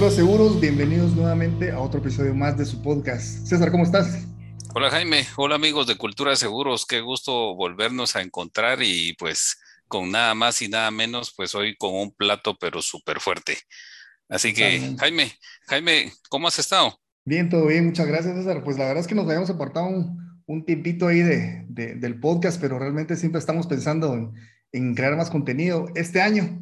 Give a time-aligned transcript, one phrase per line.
[0.00, 3.46] Cultura Seguros, bienvenidos nuevamente a otro episodio más de su podcast.
[3.46, 4.26] César, ¿cómo estás?
[4.74, 10.10] Hola Jaime, hola amigos de Cultura Seguros, qué gusto volvernos a encontrar y pues con
[10.10, 13.58] nada más y nada menos, pues hoy con un plato pero súper fuerte.
[14.26, 15.32] Así que Jaime,
[15.66, 16.98] Jaime, ¿cómo has estado?
[17.26, 18.64] Bien, todo bien, muchas gracias César.
[18.64, 22.58] Pues la verdad es que nos habíamos apartado un, un tiempito ahí de, del podcast,
[22.58, 24.32] pero realmente siempre estamos pensando en,
[24.72, 25.88] en crear más contenido.
[25.94, 26.58] Este año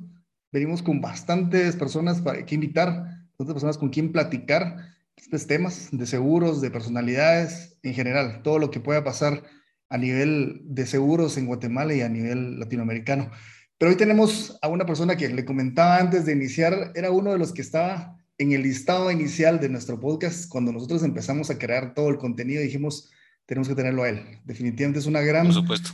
[0.51, 4.77] venimos con bastantes personas para, que invitar, bastantes personas con quien platicar
[5.17, 9.45] estos temas de seguros, de personalidades, en general, todo lo que pueda pasar
[9.89, 13.31] a nivel de seguros en Guatemala y a nivel latinoamericano.
[13.79, 17.39] Pero hoy tenemos a una persona que le comentaba antes de iniciar, era uno de
[17.39, 20.49] los que estaba en el listado inicial de nuestro podcast.
[20.49, 23.09] Cuando nosotros empezamos a crear todo el contenido, dijimos,
[23.47, 24.41] tenemos que tenerlo a él.
[24.47, 25.49] Definitivamente es una gran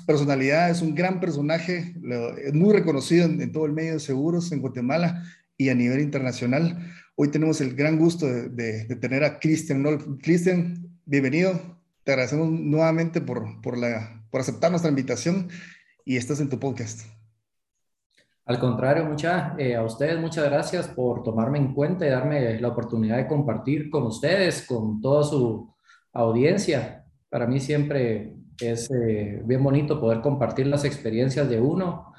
[0.06, 1.94] personalidad, es un gran personaje,
[2.42, 5.22] es muy reconocido en, todo el medio de seguros en Guatemala
[5.58, 6.90] y a nivel internacional.
[7.16, 9.84] Hoy tenemos el gran gusto de, tener a Cristian
[10.20, 11.52] Cristian, bienvenido.
[12.02, 15.48] Te agradecemos nuevamente por, por, la, por aceptar nuestra invitación
[16.04, 17.02] y estás en tu podcast.
[18.46, 22.68] Al contrario, mucha, eh, a ustedes muchas gracias por tomarme en cuenta y darme la
[22.68, 25.72] oportunidad de compartir con ustedes, con toda su
[26.12, 27.04] audiencia,
[27.34, 32.12] para mí siempre es eh, bien bonito poder compartir las experiencias de uno,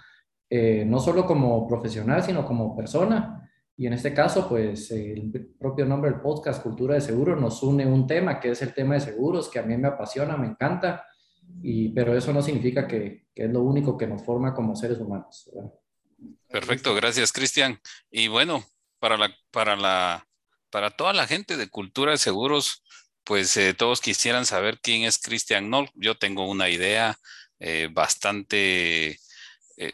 [0.50, 3.45] eh, no solo como profesional, sino como persona.
[3.78, 7.86] Y en este caso, pues el propio nombre del podcast, Cultura de Seguros, nos une
[7.86, 11.06] un tema que es el tema de seguros, que a mí me apasiona, me encanta,
[11.62, 14.98] y, pero eso no significa que, que es lo único que nos forma como seres
[15.00, 15.50] humanos.
[16.48, 17.80] Perfecto, gracias Cristian.
[18.10, 18.64] Y bueno,
[19.00, 20.26] para, la, para, la,
[20.70, 22.84] para toda la gente de Cultura de Seguros,
[23.26, 25.90] pues eh, todos quisieran saber quién es Christian Noll.
[25.96, 27.18] Yo tengo una idea
[27.60, 29.20] eh, bastante,
[29.78, 29.94] eh,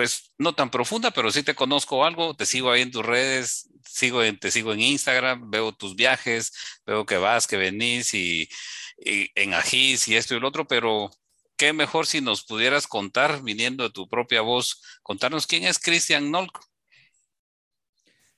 [0.00, 3.68] pues no tan profunda, pero sí te conozco algo, te sigo ahí en tus redes,
[3.84, 6.54] sigo te sigo en Instagram, veo tus viajes,
[6.86, 8.48] veo que vas, que venís y,
[8.96, 11.10] en Ajís y esto y lo otro, pero
[11.58, 16.30] qué mejor si nos pudieras contar, viniendo de tu propia voz, contarnos quién es Christian
[16.30, 16.48] Noll.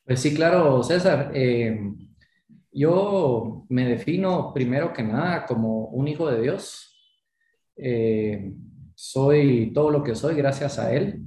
[0.05, 1.33] Pues sí, claro, César.
[2.73, 6.99] Yo me defino primero que nada como un hijo de Dios.
[7.77, 8.53] Eh,
[8.97, 11.23] soy todo lo que soy gracias a Él.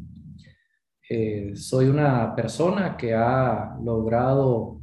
[1.07, 4.81] Eh, soy una persona que ha logrado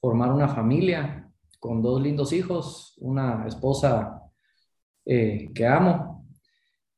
[0.00, 4.20] formar una familia con dos lindos hijos, una esposa
[5.06, 6.26] eh, que amo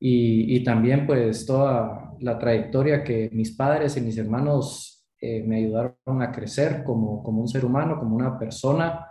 [0.01, 6.23] y, también pues toda la trayectoria que mis padres y mis hermanos eh, me ayudaron
[6.23, 9.07] a crecer como, como un ser humano, como una persona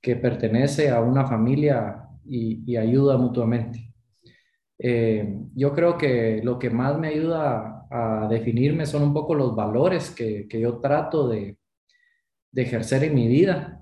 [0.00, 3.92] que pertenece a una familia y, ayuda mutuamente.
[5.54, 10.10] Yo creo que lo que más me ayuda a, definirme son un poco los valores
[10.10, 11.56] que, que yo trato de,
[12.52, 13.80] de, ejercer en mi vida.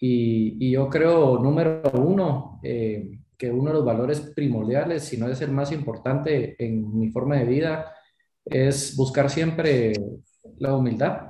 [0.00, 5.40] Y, yo creo, número uno, eh, que uno de los valores primordiales, si no es
[5.40, 7.92] el más importante en mi forma de vida,
[8.44, 9.92] es buscar siempre
[10.58, 11.28] la humildad.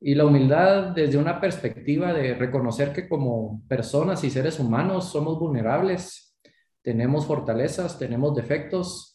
[0.00, 5.38] Y la humildad desde una perspectiva de reconocer que como personas y seres humanos somos
[5.38, 6.36] vulnerables,
[6.82, 9.11] tenemos fortalezas, tenemos defectos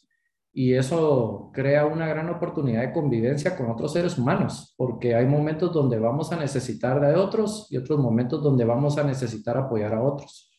[0.57, 5.71] y eso crea una gran oportunidad de convivencia con otros seres humanos, porque hay momentos
[5.71, 10.01] donde vamos a necesitar de otros y otros momentos donde vamos a necesitar apoyar a
[10.01, 10.51] otros.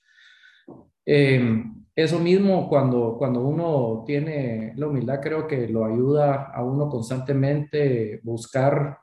[1.04, 1.64] Eh,
[1.96, 8.20] eso mismo, cuando, cuando uno tiene la humildad, creo que lo ayuda a uno constantemente
[8.22, 8.98] buscar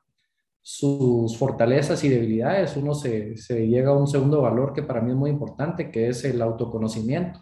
[0.61, 2.77] sus fortalezas y debilidades.
[2.77, 6.07] Uno se, se llega a un segundo valor que para mí es muy importante, que
[6.07, 7.41] es el autoconocimiento.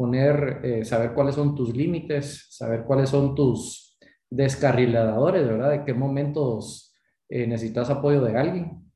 [0.00, 3.98] Poner, eh, saber cuáles son tus límites, saber cuáles son tus
[4.30, 5.72] descarriladores, ¿verdad?
[5.72, 6.96] De qué momentos
[7.28, 8.90] eh, necesitas apoyo de alguien.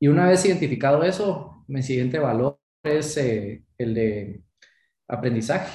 [0.00, 4.42] Y una vez identificado eso, mi siguiente valor es eh, el de
[5.06, 5.70] aprendizaje,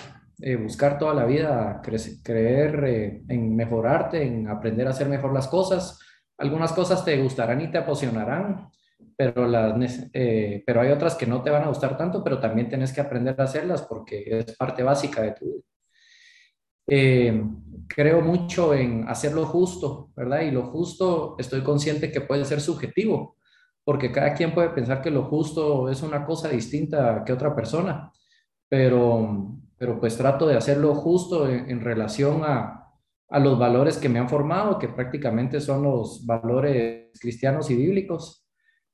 [0.62, 6.00] buscar toda la vida, creer en mejorarte, en aprender a hacer mejor las cosas.
[6.38, 8.72] Algunas cosas te gustarán y te apasionarán,
[9.18, 12.70] pero, las, eh, pero hay otras que no te van a gustar tanto, pero también
[12.70, 15.64] tienes que aprender a hacerlas porque es parte básica de tu vida.
[17.88, 20.42] creo mucho en hacer lo justo, ¿verdad?
[20.42, 23.38] Y lo justo estoy consciente que puede ser subjetivo,
[23.84, 28.12] porque cada quien puede pensar que lo justo es una cosa distinta que otra persona
[28.72, 32.88] pero, pero pues trato de hacerlo justo en, relación a,
[33.28, 38.48] a, los valores que me han formado, que prácticamente son los valores cristianos y bíblicos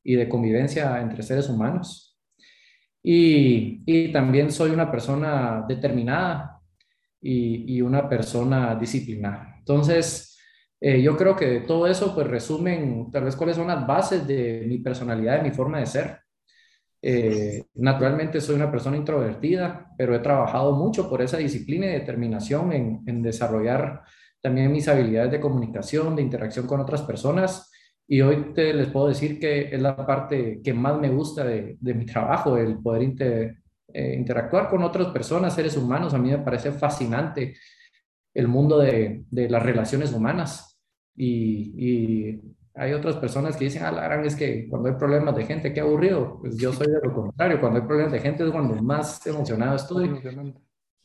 [0.07, 2.17] y de convivencia entre seres humanos.
[3.03, 6.61] Y, y también soy una persona determinada
[7.21, 9.55] y, y una persona disciplinada.
[9.59, 10.25] Entonces,
[10.81, 14.65] Eh, yo creo que todo eso pues resumen tal vez cuáles son las bases de
[14.67, 16.19] mi personalidad, de mi forma de ser.
[17.01, 22.71] Eh, naturalmente soy una persona introvertida, pero he trabajado mucho por esa disciplina y determinación
[22.73, 24.03] en, en desarrollar
[24.41, 27.66] también mis habilidades de comunicación, de interacción con otras personas.
[28.07, 31.77] Y hoy te les puedo decir que es la parte que más me gusta de,
[31.79, 33.03] de mi trabajo, el poder
[33.93, 36.13] eh, interactuar con otras personas, seres humanos.
[36.13, 37.55] A mí me parece fascinante
[38.33, 40.79] el mundo de, de las relaciones humanas.
[41.15, 42.41] Y, y,
[42.79, 45.73] hay otras personas que dicen, ah, la gran es que cuando hay problemas de gente,
[45.73, 46.37] qué aburrido.
[46.39, 49.75] Pues yo soy de lo contrario, cuando hay problemas de gente es cuando más emocionado
[49.75, 50.21] estoy.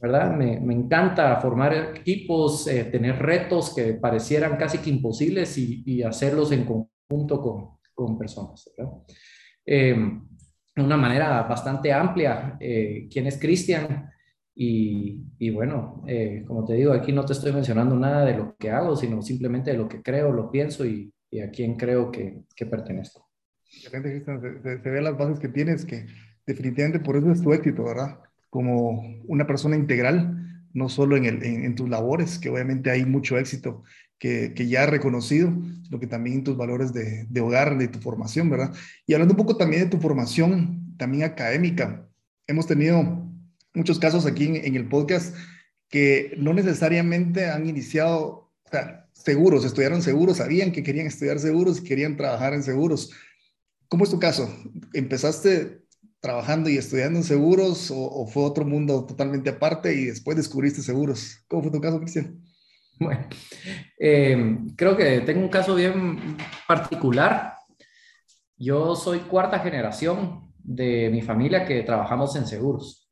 [0.03, 0.37] ¿Verdad?
[0.37, 6.03] Me, me encanta formar equipos, eh, tener retos que parecieran casi que imposibles y, y
[6.03, 8.69] hacerlos en conjunto con, con personas.
[8.77, 8.93] ¿verdad?
[9.65, 9.97] Eh,
[10.75, 14.11] de una manera bastante amplia eh, quién es Cristian,
[14.55, 18.57] y, y bueno, eh, como te digo, aquí no te estoy mencionando nada de lo
[18.59, 22.11] que hago, sino simplemente de lo que creo, lo pienso y, y a quién creo
[22.11, 23.31] que, que pertenezco.
[23.63, 26.07] Se, se, se ve las bases que tienes, que
[26.47, 28.19] definitivamente por eso es tu éxito, ¿verdad?
[28.53, 33.83] Como una persona integral, no solo en, tus labores, que obviamente hay mucho éxito
[34.19, 35.51] que, ya has reconocido,
[35.85, 38.75] sino que también tus valores de, de, hogar, de tu formación, ¿verdad?
[39.07, 42.07] Y hablando un poco también de tu formación, también académica,
[42.47, 43.33] hemos tenido
[43.75, 45.35] muchos casos aquí en, el podcast
[45.89, 48.53] que no necesariamente han iniciado,
[49.13, 53.13] seguros, estudiaron seguros, sabían que querían estudiar seguros y querían trabajar en seguros.
[53.89, 54.49] ¿Cómo es tu caso?
[54.95, 55.82] ¿Empezaste
[56.23, 60.81] trabajando y estudiando en seguros o, o, fue otro mundo totalmente aparte y después descubriste
[60.81, 61.45] seguros?
[61.49, 62.41] ¿Cómo fue tu caso, Cristian?
[63.01, 63.27] Bueno,
[63.99, 66.37] eh, creo que tengo un caso bien
[66.69, 67.55] particular.
[68.57, 73.11] Yo soy cuarta generación de mi familia que trabajamos en seguros.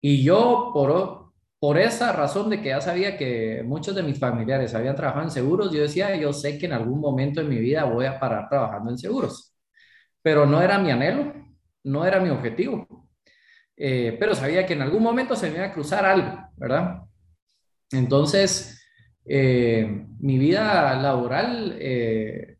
[0.00, 4.74] Y yo, por, por esa razón de que ya sabía que muchos de mis familiares
[4.74, 7.84] habían trabajado en seguros, yo decía, yo sé que en algún momento en mi vida
[7.84, 9.54] voy a parar trabajando en seguros.
[10.22, 11.34] Pero no era mi anhelo,
[11.86, 13.08] no era mi objetivo.
[13.76, 17.02] Eh, pero sabía que en algún momento se me iba a cruzar algo, ¿verdad?
[17.92, 18.82] Entonces,
[19.24, 22.56] eh, mi vida laboral eh,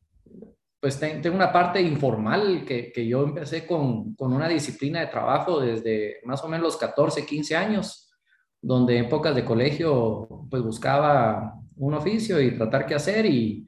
[0.78, 5.60] pues tengo una parte informal que, que yo empecé con, con, una disciplina de trabajo
[5.60, 8.12] desde más o menos los 14, 15 años,
[8.60, 13.66] donde en épocas de colegio pues buscaba un oficio y tratar qué hacer y,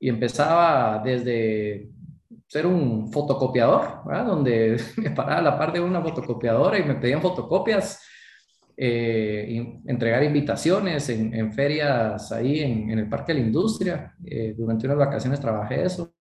[0.00, 1.90] y empezaba desde
[2.46, 4.26] ser un fotocopiador, ¿verdad?
[4.26, 8.02] donde me paraba a la par de una fotocopiadora y me pedían fotocopias,
[8.76, 14.14] eh, entregar invitaciones en, en, ferias ahí en, en, el Parque de la Industria.
[14.24, 16.14] Eh, durante unas vacaciones trabajé eso.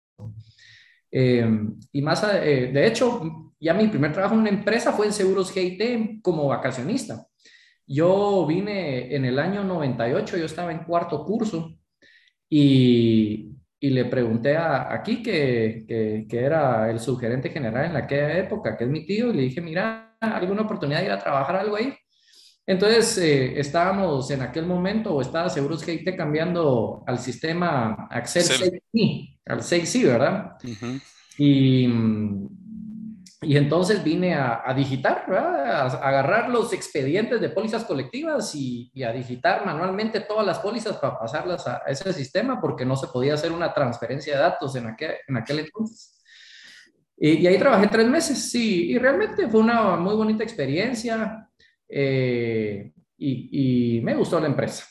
[1.18, 1.48] Eh,
[1.94, 5.50] y más, eh, de hecho, ya mi primer trabajo en una empresa fue en Seguros
[5.51, 7.25] GIT como vacacionista.
[7.88, 11.77] Yo vine en el año 98, yo estaba en cuarto curso
[12.50, 18.38] y, y le pregunté a, aquí que, que, que, era el subgerente general en aquella
[18.38, 21.57] época, que es mi tío, y le dije, mira, ¿alguna oportunidad de ir a trabajar
[21.57, 21.94] algo ahí?
[22.68, 29.38] Entonces, eh, estábamos en aquel momento, o estaba Seguros GIT cambiando al sistema Accel 6i,
[29.45, 30.57] al 6i, ¿verdad?
[30.63, 31.01] Uh -huh.
[31.38, 31.88] y,
[33.45, 35.25] y, entonces vine a, a digitar.
[35.30, 40.59] A, a, agarrar los expedientes de pólizas colectivas y, y, a digitar manualmente todas las
[40.59, 44.41] pólizas para pasarlas a, a, ese sistema, porque no se podía hacer una transferencia de
[44.41, 46.15] datos en aquel, en aquel entonces.
[47.17, 51.50] Y, y ahí trabajé tres meses, sí, y realmente fue una muy bonita experiencia
[51.88, 54.86] eh, y, y, me gustó la empresa.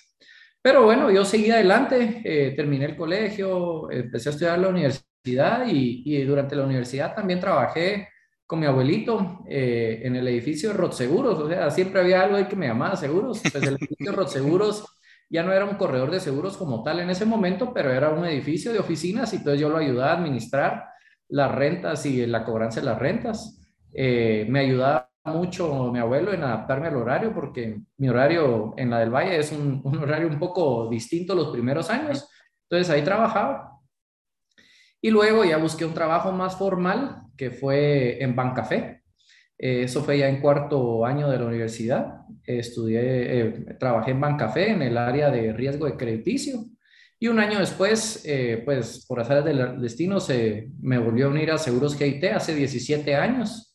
[0.62, 6.02] Pero bueno, yo seguí adelante, eh, terminé el colegio, empecé a estudiar la universidad y,
[6.06, 8.08] y, durante la universidad también trabajé
[8.46, 12.46] con mi abuelito eh, en el edificio de Rotseguros, o sea, siempre había algo ahí
[12.46, 14.84] que me llamaba seguros, pues el edificio de Rotseguros
[15.30, 18.24] ya no era un corredor de seguros como tal en ese momento, pero era un
[18.26, 20.84] edificio de oficinas y entonces yo lo ayudaba a administrar
[21.28, 23.60] las rentas y la cobranza de las rentas.
[23.92, 29.00] Eh, me ayudaba mucho mi abuelo en adaptarme al horario porque mi horario en la
[29.00, 32.28] del Valle es un, un, horario un poco distinto los primeros años.
[32.68, 33.73] Entonces ahí trabajaba.
[35.04, 39.02] Y luego ya busqué un trabajo más formal que fue en Bancafé.
[39.58, 42.22] Eh, eso fue ya en cuarto año de la universidad.
[42.46, 46.64] estudié, eh, trabajé en Bancafé en el área de riesgo de crediticio.
[47.18, 51.50] Y un año después, eh, pues por azar del destino, se me volvió a unir
[51.50, 53.74] a Seguros GIT hace 17 años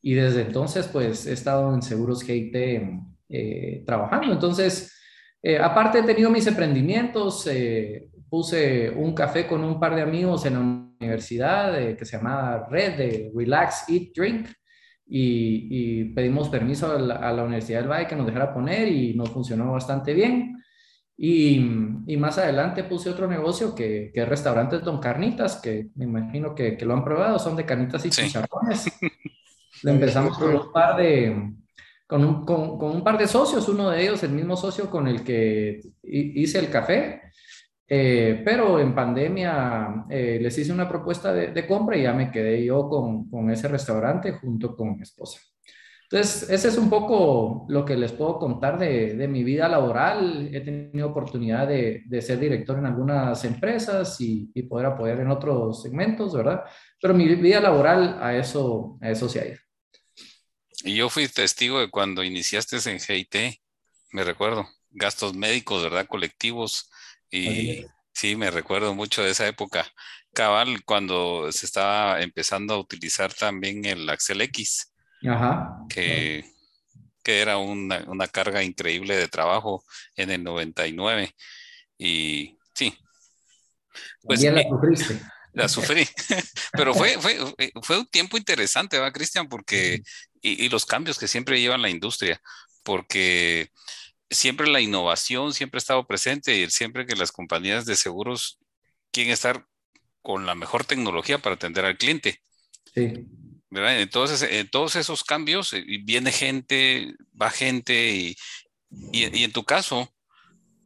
[0.00, 2.54] y desde entonces, pues he estado en Seguros GIT
[3.28, 4.32] eh, trabajando.
[4.32, 4.96] Entonces,
[5.42, 7.48] eh, aparte he tenido mis emprendimientos,
[8.30, 12.66] puse un café con un par de amigos en la universidad eh, que se llamaba
[12.70, 14.48] Red de Relax, Eat, Drink.
[15.12, 18.86] Y, y pedimos permiso a la, a la, Universidad del Valle que nos dejara poner
[18.86, 20.56] y nos funcionó bastante bien.
[21.16, 21.56] Y,
[22.06, 26.54] y, más adelante puse otro negocio que, que es Restaurantes Don Carnitas, que me imagino
[26.54, 28.86] que, que lo han probado, son de carnitas y chicharrones.
[29.82, 31.52] Le empezamos con un par de,
[32.06, 35.08] con un, con, con un, par de socios, uno de ellos el mismo socio con
[35.08, 37.20] el que hice el café,
[37.92, 42.30] eh, pero en pandemia eh, les hice una propuesta de, de, compra y ya me
[42.30, 45.40] quedé yo con, con ese restaurante junto con mi esposa.
[46.04, 50.54] Entonces, ese es un poco lo que les puedo contar de, de mi vida laboral.
[50.54, 55.30] He tenido oportunidad de, de ser director en algunas empresas y, y, poder apoyar en
[55.32, 56.62] otros segmentos, ¿verdad?
[57.00, 59.58] Pero mi vida laboral a eso, a eso se ha ido.
[60.84, 63.60] Y yo fui testigo de cuando iniciaste en GIT,
[64.12, 66.06] me recuerdo, gastos médicos, ¿verdad?
[66.06, 66.89] Colectivos.
[67.30, 69.86] Y sí, me recuerdo mucho de esa época.
[70.32, 74.90] Cabal, cuando se estaba empezando a utilizar también el Axel X
[75.28, 75.78] Ajá.
[75.88, 76.44] Que,
[77.22, 79.84] que era una, una, carga increíble de trabajo
[80.16, 81.34] en el 99.
[81.98, 82.96] Y sí.
[84.22, 85.20] Pues, la sufriste.
[85.52, 86.06] La sufrí,
[86.74, 87.36] pero fue, fue,
[87.82, 89.48] fue un tiempo interesante, ¿va, Cristian?
[89.48, 90.00] Porque,
[90.40, 92.40] y, y, los cambios que siempre lleva la industria,
[92.84, 93.72] porque
[94.30, 98.58] siempre la innovación siempre ha estado presente y siempre que las compañías de seguros
[99.10, 99.66] quieren estar
[100.22, 102.40] con la mejor tecnología para atender al cliente.
[102.94, 103.26] Sí.
[103.70, 104.00] ¿verdad?
[104.00, 108.36] Entonces, en todos esos cambios, eh, viene gente, va gente y,
[109.12, 110.12] y, y en tu caso,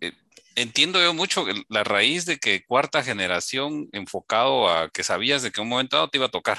[0.01, 0.13] eh,
[0.55, 5.63] entiendo yo mucho la raíz de que cuarta generación enfocado a que sabías de que
[5.63, 6.59] un momento dado te iba a tocar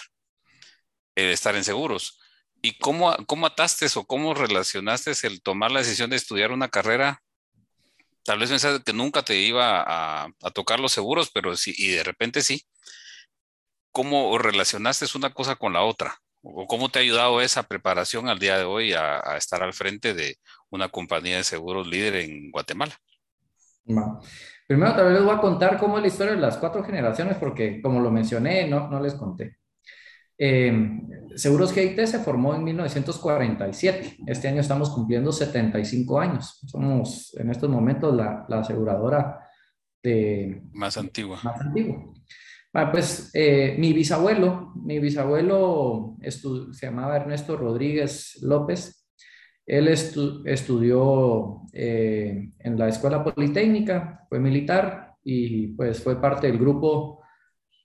[1.15, 2.19] eh, estar en seguros.
[2.65, 7.21] ¿Y cómo, cómo ataste o cómo relacionaste el tomar la decisión de estudiar una carrera?
[8.23, 12.03] Tal vez pensaste que nunca te iba a, tocar los seguros, pero sí, y de
[12.03, 12.65] repente sí.
[13.91, 16.15] ¿cómo relacionaste una cosa con la otra?
[16.41, 20.15] ¿O cómo te ha ayudado esa preparación al día de hoy a, estar al frente
[20.15, 20.37] de
[20.71, 22.97] una compañía de seguros líder en Guatemala?
[24.67, 27.37] Primero tal vez les voy a contar cómo es la historia de las cuatro generaciones,
[27.37, 29.59] porque como lo mencioné, no, no les conté.
[30.37, 31.01] Eh,
[31.35, 34.17] Seguros GIT se formó en 1947.
[34.25, 36.61] Este año estamos cumpliendo 75 años.
[36.65, 39.41] Somos en estos momentos la, la aseguradora
[40.01, 41.39] de, más antigua.
[41.43, 42.13] Más antigua.
[42.73, 49.07] Ah, pues eh, mi bisabuelo, mi bisabuelo se llamaba Ernesto Rodríguez López.
[49.65, 56.59] Él estu estudió eh, en la Escuela Politécnica, fue militar y pues fue parte del
[56.59, 57.23] grupo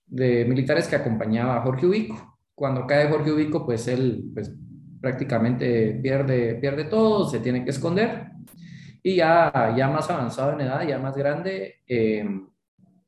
[0.06, 2.29] de militares que acompañaba a Jorge Ubico.
[2.60, 4.54] Cuando cae Jorge Ubico, pues él pues,
[5.00, 8.32] prácticamente pierde, pierde todo, se tiene que esconder.
[9.02, 12.22] Y ya, ya más avanzado en edad, ya más grande, eh,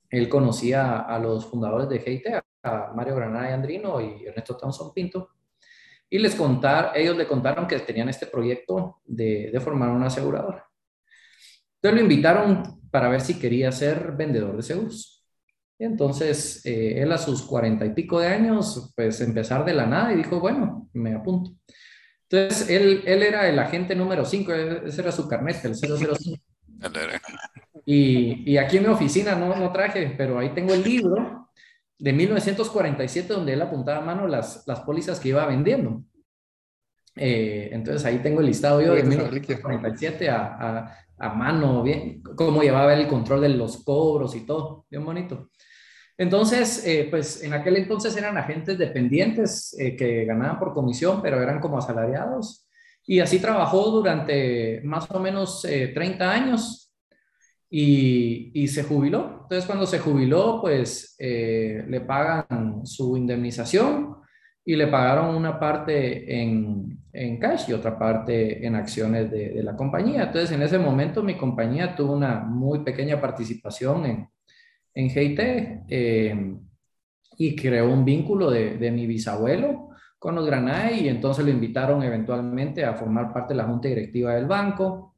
[0.09, 2.29] él conocía a los fundadores de GIT,
[2.63, 5.29] a Mario Granada y Andrino y Ernesto Thompson Pinto,
[6.09, 10.67] y les contar, ellos le contaron que tenían este proyecto de, de formar una aseguradora.
[11.75, 15.12] Entonces lo invitaron para ver si quería ser vendedor de seguros.
[15.85, 20.13] Entonces eh, él a sus cuarenta y pico de años, pues empezar de la nada
[20.13, 21.53] y dijo, bueno, me apunto.
[22.31, 26.15] Entonces él, él era el agente número 5, ese era su carnet, el 005.
[27.85, 31.51] Y, y, aquí en mi oficina no, no traje, pero ahí tengo el libro
[31.99, 36.05] de 1947 donde él apuntaba a mano las, las pólizas que iba vendiendo.
[37.17, 42.63] Eh, entonces ahí tengo el listado yo de 1947 a, a, a, mano, bien, cómo
[42.63, 45.51] llevaba el control de los cobros y todo, bien bonito.
[46.23, 51.43] Entonces, eh, pues en aquel entonces eran agentes dependientes eh, que ganaban por comisión, pero
[51.43, 52.69] eran como asalariados.
[53.05, 56.95] Y así trabajó durante más o menos 30 años
[57.69, 59.41] y, y, se jubiló.
[59.43, 64.19] Entonces, cuando se jubiló, pues eh, le pagan su indemnización
[64.65, 69.63] y le pagaron una parte en, en cash y otra parte en acciones de, de,
[69.65, 70.23] la compañía.
[70.23, 74.29] Entonces, en ese momento mi compañía tuvo una muy pequeña participación en,
[74.95, 75.41] en GIT
[75.89, 76.57] eh,
[77.39, 82.85] y creó un vínculo de, mi bisabuelo con los Granay y entonces lo invitaron eventualmente
[82.85, 85.17] a formar parte de la junta directiva del banco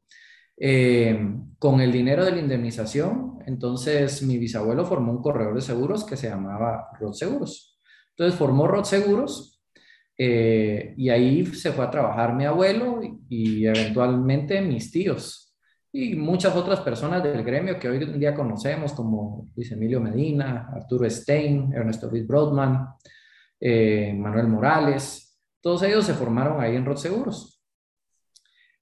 [0.57, 1.19] eh,
[1.59, 6.17] con el dinero de la indemnización, entonces mi bisabuelo formó un corredor de seguros que
[6.17, 7.79] se llamaba Rod Seguros.
[8.11, 9.61] Entonces formó Rod Seguros
[10.17, 15.44] eh, y ahí se fue a trabajar mi abuelo y, eventualmente mis tíos
[15.97, 20.69] y muchas otras personas del gremio que hoy en día conocemos como Luis Emilio Medina,
[20.75, 22.89] Arturo Stein, Ernesto Luis Brodman,
[23.61, 25.39] eh, Manuel Morales.
[25.61, 27.63] Todos ellos se formaron ahí en Seguros.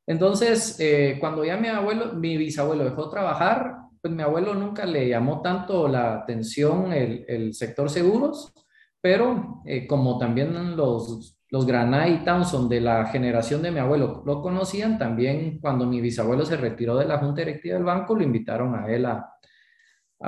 [0.07, 5.07] Entonces, eh, cuando ya mi abuelo, mi bisabuelo dejó trabajar, pues mi abuelo nunca le
[5.07, 8.54] llamó tanto la atención el, el sector seguros,
[9.02, 14.40] pero eh, como también los, los Granay Townsend de la generación de mi abuelo lo
[14.40, 18.75] conocían, también cuando mi bisabuelo se retiró de la junta directiva del banco, lo invitaron
[18.75, 19.28] a él a,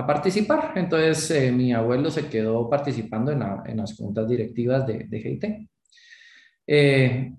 [0.06, 0.72] participar.
[0.76, 5.44] Entonces, eh, mi abuelo se quedó participando en, las juntas directivas de, de GIT.
[6.66, 7.32] Eh,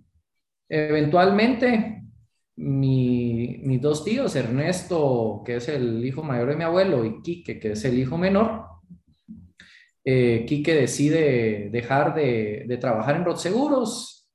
[0.67, 2.05] eventualmente,
[2.55, 7.73] mis dos tíos, Ernesto, que es el hijo mayor de mi abuelo, y Quique, que
[7.73, 8.65] es el hijo menor,
[10.05, 14.29] eh, Quique decide dejar de, trabajar en Seguros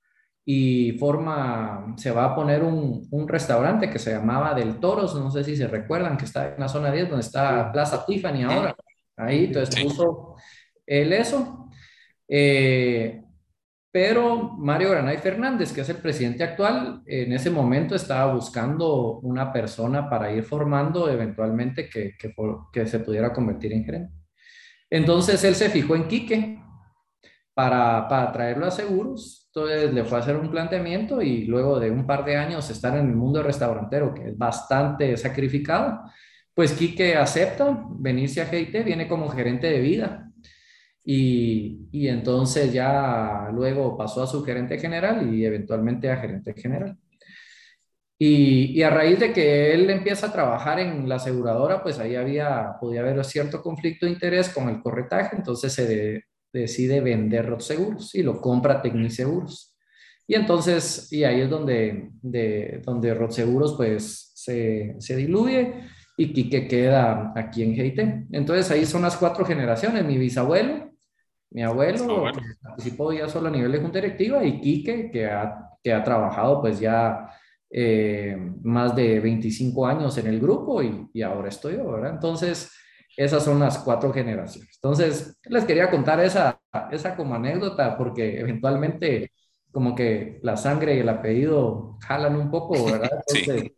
[0.44, 5.44] y forma, se va a poner un, restaurante que se llamaba Del Toros, no sé
[5.44, 8.74] si se recuerdan, que está en la zona 10, donde está Plaza Tiffany ahora.
[9.16, 10.34] Ahí, entonces puso
[10.86, 11.68] él eso.
[12.26, 13.22] Eh,
[13.92, 19.52] pero Mario Granay Fernández, que es el presidente actual, en ese momento estaba buscando una
[19.52, 22.34] persona para ir formando eventualmente que, que,
[22.72, 24.19] que se pudiera convertir en gerente.
[24.90, 26.58] Entonces él se fijó en Quique
[27.54, 29.48] para, para traerlo a seguros.
[29.54, 32.96] Entonces le fue a hacer un planteamiento y luego de un par de años estar
[32.96, 36.00] en el mundo restaurantero, que es bastante sacrificado,
[36.54, 40.30] pues Quique acepta venirse a GIT, viene como gerente de vida.
[41.04, 46.99] Y, y entonces ya luego pasó a su gerente general y eventualmente a gerente general.
[48.22, 52.76] Y, a raíz de que él empieza a trabajar en la aseguradora, pues ahí había,
[52.78, 58.14] podía haber cierto conflicto de interés con el corretaje, entonces se decide vender los seguros
[58.14, 59.74] y lo compra Tecniseguros.
[60.26, 65.72] Y entonces, y ahí es donde, de, donde Seguros pues se, se diluye
[66.18, 68.00] y Quique queda aquí en GIT.
[68.32, 70.90] Entonces ahí son las cuatro generaciones, mi bisabuelo,
[71.52, 75.70] mi abuelo, que participó ya solo a nivel de junta directiva, y Quique, que ha,
[75.82, 77.30] que ha trabajado pues ya
[77.72, 82.14] eh, más de 25 años en el grupo y, ahora estoy yo, ¿verdad?
[82.14, 82.70] Entonces,
[83.16, 84.70] esas son las cuatro generaciones.
[84.82, 86.60] Entonces, les quería contar esa,
[86.90, 89.30] esa como anécdota porque eventualmente
[89.72, 93.22] como que la sangre y el apellido jalan un poco, ¿verdad?
[93.28, 93.72] sí.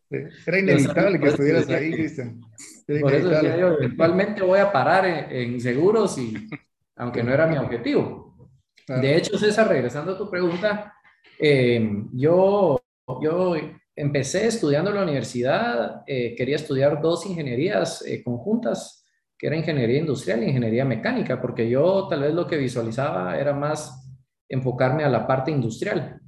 [0.47, 2.41] Era inevitable que estuvieras ahí, Cristian.
[3.01, 6.49] Por eso decía yo, eventualmente voy a parar en, seguros y
[6.97, 8.50] aunque no era mi objetivo.
[8.87, 10.95] De hecho, César, regresando a tu pregunta,
[11.39, 12.83] eh, yo,
[13.23, 13.55] yo
[13.95, 19.05] empecé estudiando en la universidad, eh, quería estudiar dos ingenierías eh, conjuntas,
[19.39, 23.52] que era ingeniería industrial y ingeniería mecánica, porque yo tal vez lo que visualizaba era
[23.52, 24.09] más
[24.49, 26.21] enfocarme a la parte industrial.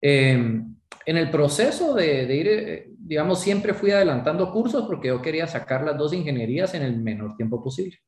[0.00, 5.22] Em, en el proceso de, de, ir, eh, digamos, siempre fui adelantando cursos porque yo
[5.22, 7.98] quería sacar las dos ingenierías en el menor tiempo posible.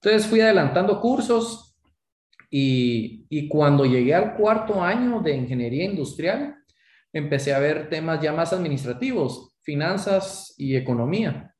[0.00, 1.76] Entonces fui adelantando cursos
[2.50, 6.57] y, y cuando llegué al cuarto año de ingeniería industrial,
[7.18, 11.54] empecé a ver temas ya más administrativos, finanzas y economía.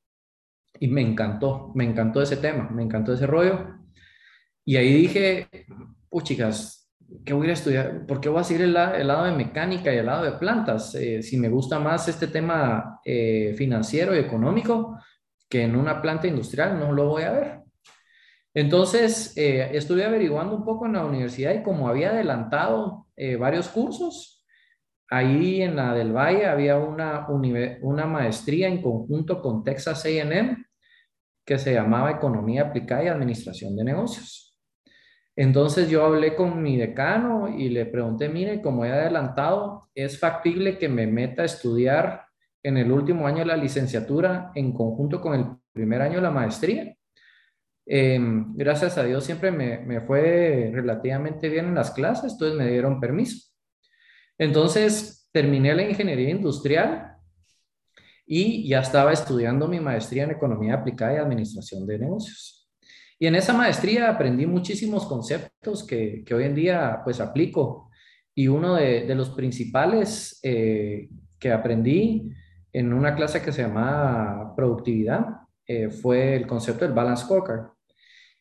[0.80, 3.78] Y me encantó, me encantó ese tema, me encantó ese rollo.
[4.64, 5.48] Y ahí dije,
[6.08, 6.90] pues chicas,
[7.24, 8.06] ¿qué voy a estudiar?
[8.06, 10.94] ¿Por qué voy a seguir el, lado de mecánica y el lado de plantas?
[10.94, 14.98] Eh, si me gusta más este tema eh, financiero y económico,
[15.48, 17.60] que en una planta industrial no lo voy a ver.
[18.54, 23.06] Entonces, eh, estuve averiguando un poco en la universidad y como había adelantado
[23.40, 24.37] varios cursos,
[25.10, 27.26] Ahí en la del Valle había una,
[27.80, 30.64] una maestría en conjunto con Texas AM
[31.46, 34.54] que se llamaba Economía Aplicada y Administración de Negocios.
[35.34, 40.76] Entonces yo hablé con mi decano y le pregunté, mire, como he adelantado, ¿es factible
[40.76, 42.26] que me meta a estudiar
[42.62, 46.30] en el último año de la licenciatura en conjunto con el primer año de la
[46.30, 46.94] maestría?
[47.86, 52.68] Em, gracias a Dios siempre me, me fue relativamente bien en las clases, entonces me
[52.68, 53.47] dieron permiso.
[54.38, 57.16] Entonces, terminé la ingeniería industrial
[58.24, 62.68] y ya estaba estudiando mi maestría en economía aplicada y administración de negocios.
[63.18, 67.90] Y en esa maestría aprendí muchísimos conceptos que, hoy en día pues aplico.
[68.34, 72.30] Y uno de, los principales eh, que aprendí
[72.72, 75.26] en una clase que se llama productividad
[75.66, 77.70] eh, fue el concepto del balance scorecard.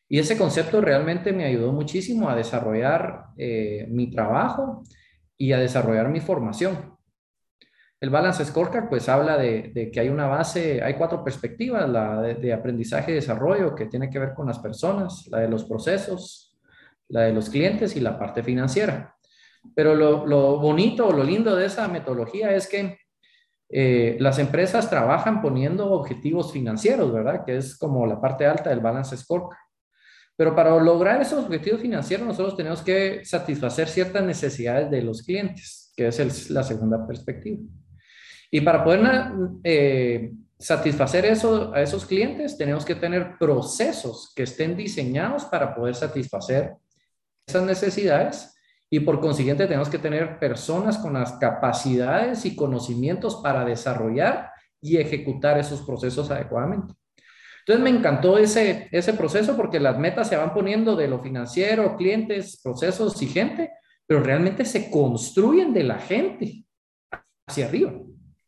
[0.08, 4.84] Y ese concepto realmente me ayudó muchísimo a desarrollar eh, mi trabajo
[5.38, 6.98] y a desarrollar mi formación.
[8.00, 12.54] El Balance Scorecard pues habla de, que hay una base, hay cuatro perspectivas, la de,
[12.54, 16.56] aprendizaje y desarrollo que tiene que ver con las personas, la de los procesos,
[17.10, 19.16] la de los clientes y la parte financiera.
[19.76, 23.00] Pero lo, bonito o lo lindo de esa metodología es que
[23.70, 27.44] eh, las empresas trabajan poniendo objetivos financieros, ¿verdad?
[27.46, 29.58] Que es como la parte alta del Balance Scorecard.
[30.38, 35.92] Pero para lograr esos objetivos financieros nosotros tenemos que satisfacer ciertas necesidades de los clientes,
[35.98, 37.60] que es la segunda perspectiva.
[38.52, 39.32] Y para poder
[39.64, 45.96] eh, satisfacer eso, a esos clientes tenemos que tener procesos que estén diseñados para poder
[45.96, 46.76] satisfacer
[47.48, 48.54] esas necesidades
[48.90, 54.98] y por consiguiente tenemos que tener personas con las capacidades y conocimientos para desarrollar y
[54.98, 56.94] ejecutar esos procesos adecuadamente.
[57.68, 61.98] Entonces me encantó ese, ese proceso porque las metas se van poniendo de lo financiero,
[61.98, 63.72] clientes, procesos y gente,
[64.06, 66.64] pero realmente se construyen de la gente
[67.46, 67.94] hacia arriba.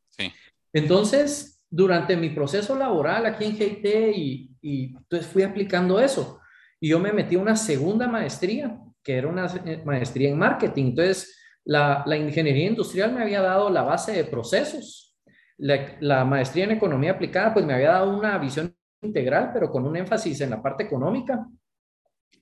[0.07, 0.31] Sí.
[0.71, 6.39] Entonces, durante mi proceso laboral aquí en GIT y, y entonces fui aplicando eso.
[6.79, 9.51] Y yo me metí a una segunda maestría, que era una
[9.83, 10.85] maestría en marketing.
[10.91, 15.17] Entonces, la, la ingeniería industrial me había dado la base de procesos.
[15.57, 19.85] La, la, maestría en economía aplicada, pues me había dado una visión integral, pero con
[19.85, 21.45] un énfasis en la parte económica.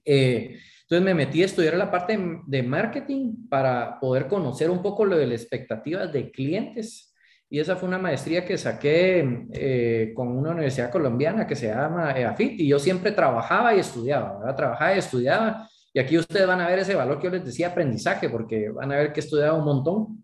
[0.04, 5.04] Eh, entonces me metí a estudiar la parte de marketing para poder conocer un poco
[5.04, 7.14] lo de las expectativas de clientes.
[7.50, 12.12] Y esa fue una maestría que saqué eh, con una universidad colombiana que se llama
[12.12, 12.60] EAFIT.
[12.60, 14.56] Y yo siempre trabajaba y estudiaba, ¿verdad?
[14.56, 15.70] Trabajaba y estudiaba.
[15.94, 18.92] Y aquí ustedes van a ver ese valor que yo les decía, aprendizaje, porque van
[18.92, 20.24] a ver que he estudiado un montón.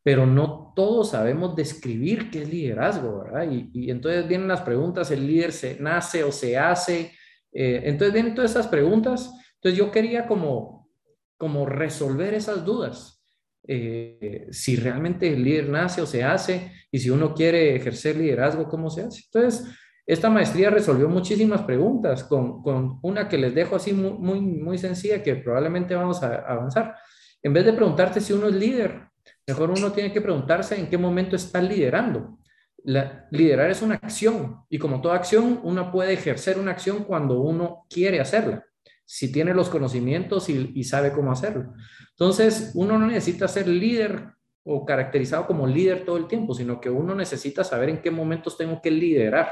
[0.02, 3.52] pero no todos sabemos describir qué es liderazgo, ¿verdad?
[3.52, 7.12] Y, y entonces vienen las preguntas, ¿el líder se nace o se hace?
[7.52, 9.32] Eh, entonces vienen todas esas preguntas.
[9.54, 10.88] Entonces yo quería como,
[11.36, 13.22] como resolver esas dudas.
[13.64, 18.68] Eh, si realmente el líder nace o se hace y si uno quiere ejercer liderazgo,
[18.68, 19.22] ¿cómo se hace?
[19.24, 19.68] Entonces,
[20.04, 24.78] esta maestría resolvió muchísimas preguntas con, con una que les dejo así muy, muy, muy
[24.78, 26.96] sencilla que probablemente vamos a avanzar.
[27.40, 29.00] En vez de preguntarte si uno es líder,
[29.46, 32.38] mejor uno tiene que preguntarse en qué momento está liderando
[32.84, 37.86] liderar es una acción y como toda acción, uno puede ejercer una acción cuando uno
[37.88, 38.64] quiere hacerla,
[39.04, 41.74] si tiene los conocimientos y, sabe cómo hacerlo.
[42.10, 44.32] Entonces, uno no necesita ser líder
[44.64, 48.56] o caracterizado como líder todo el tiempo, sino que uno necesita saber en qué momentos
[48.56, 49.48] tengo que liderar,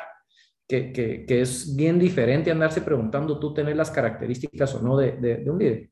[0.66, 5.90] que, es bien diferente andarse preguntando tú tener las características o no de, un líder.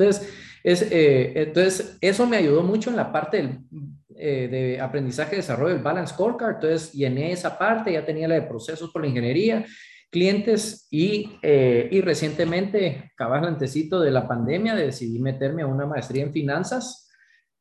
[0.00, 0.32] Entonces,
[0.64, 3.58] es, eh, entonces, eso me ayudó mucho en la parte del
[4.16, 8.34] eh, de aprendizaje y desarrollo, el Balance Scorecard, entonces llené esa parte, ya tenía la
[8.34, 9.64] de procesos por la ingeniería,
[10.10, 16.22] clientes y, eh, y recientemente, cabal antecito de la pandemia, decidí meterme a una maestría
[16.22, 17.09] en finanzas,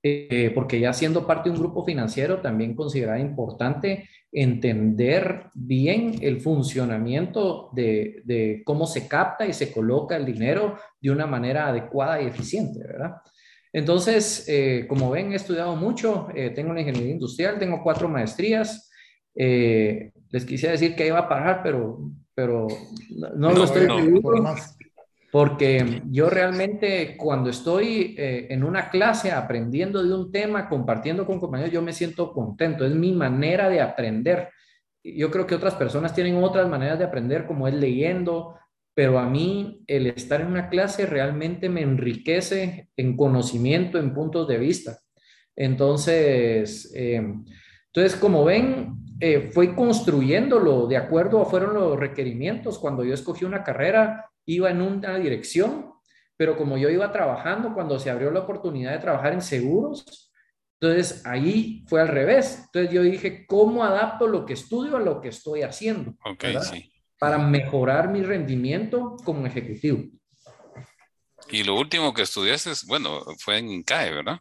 [0.01, 6.39] eh, porque ya siendo parte de un grupo financiero también consideraba importante entender bien el
[6.39, 12.21] funcionamiento de, de cómo se capta y se coloca el dinero de una manera adecuada
[12.21, 13.15] y eficiente, ¿verdad?
[13.71, 18.89] Entonces, eh, como ven, he estudiado mucho, eh, tengo una ingeniería industrial, tengo cuatro maestrías.
[19.35, 22.67] Eh, les quisiera decir que iba a parar, pero, pero
[23.35, 24.55] no, lo estoy no,
[25.31, 31.71] porque yo realmente cuando estoy en una clase aprendiendo de un tema, compartiendo con compañeros,
[31.71, 34.49] yo me siento contento, es mi manera de aprender.
[35.03, 38.55] Yo creo que otras personas tienen otras maneras de aprender, como es leyendo,
[38.99, 44.45] pero a mí el estar en una clase realmente me enriquece en conocimiento, en puntos
[44.45, 44.99] de vista.
[45.55, 47.23] Entonces, eh,
[47.85, 52.77] entonces como ven, eh, fui construyéndolo de acuerdo a fueron los requerimientos.
[52.77, 55.93] Cuando yo escogí una carrera, iba en una dirección,
[56.37, 60.31] pero como yo iba trabajando, cuando se abrió la oportunidad de trabajar en seguros,
[60.79, 62.63] entonces ahí fue al revés.
[62.65, 66.15] Entonces yo dije, ¿cómo adapto lo que estudio a lo que estoy haciendo?
[66.61, 70.03] Sí para mejorar mi rendimiento como ejecutivo.
[71.49, 74.39] Y lo último que estudiaste, bueno, fue en INCAE, ¿verdad?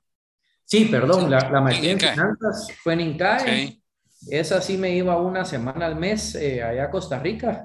[0.65, 3.83] Sí, perdón, la, maestría en, finanzas fue en INCAE.
[4.31, 7.65] esa sí me iba una semana al mes eh, allá a Costa Rica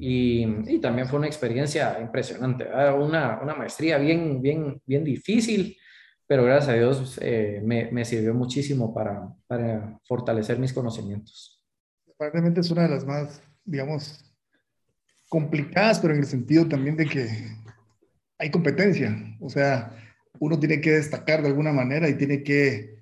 [0.00, 5.76] y, y, también fue una experiencia impresionante, una, una, maestría bien, bien, bien difícil,
[6.26, 11.62] pero gracias a Dios eh, me, me, sirvió muchísimo para, para fortalecer mis conocimientos.
[12.14, 14.24] Aparentemente es una de las más, digamos,
[15.28, 17.28] complicadas, pero en el sentido también de que
[18.38, 19.94] hay competencia, o sea,
[20.38, 23.00] uno tiene que destacar de alguna manera y tiene que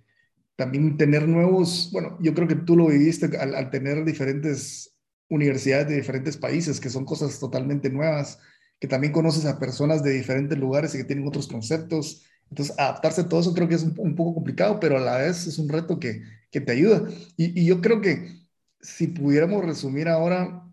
[0.57, 4.98] también tener nuevos, bueno, yo creo que tú lo viviste al, tener diferentes
[5.29, 8.39] universidades de diferentes países, que son cosas totalmente nuevas,
[8.81, 12.25] que también conoces a personas de diferentes lugares y que tienen otros conceptos.
[12.51, 15.47] Entonces, adaptarse a todo eso creo que es un, poco complicado, pero a la vez
[15.47, 17.09] es un reto que, que te ayuda.
[17.37, 18.39] Y, yo creo que
[18.81, 20.65] si pudiéramos resumir ahora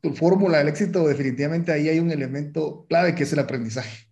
[0.00, 4.06] tu fórmula del éxito, definitivamente ahí hay un elemento clave que es el aprendizaje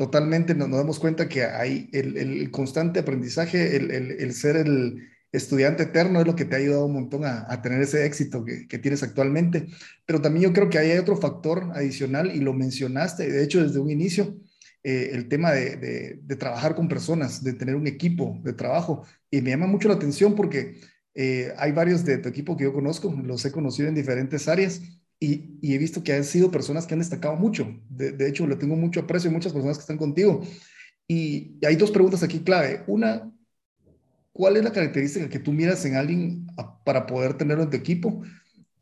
[0.00, 6.26] totalmente nos, damos cuenta que hay el, constante aprendizaje, el, ser el estudiante eterno es
[6.26, 9.68] lo que te ha ayudado un montón a, tener ese éxito que, tienes actualmente.
[10.06, 13.62] Pero también yo creo que ahí hay otro factor adicional y lo mencionaste, de hecho
[13.62, 14.36] desde un inicio,
[14.82, 19.04] eh, el tema de, trabajar con personas, de tener un equipo de trabajo.
[19.30, 20.80] Y me llama mucho la atención porque
[21.14, 24.80] eh, hay varios de tu equipo que yo conozco, los he conocido en diferentes áreas
[25.20, 27.78] y, he visto que han sido personas que han destacado mucho.
[27.90, 30.40] De, hecho, le tengo mucho aprecio a muchas personas que están contigo.
[31.06, 32.82] Y, hay dos preguntas aquí clave.
[32.86, 33.30] Una,
[34.32, 36.46] ¿cuál es la característica que tú miras en alguien
[36.84, 38.22] para poder tenerlo en tu equipo?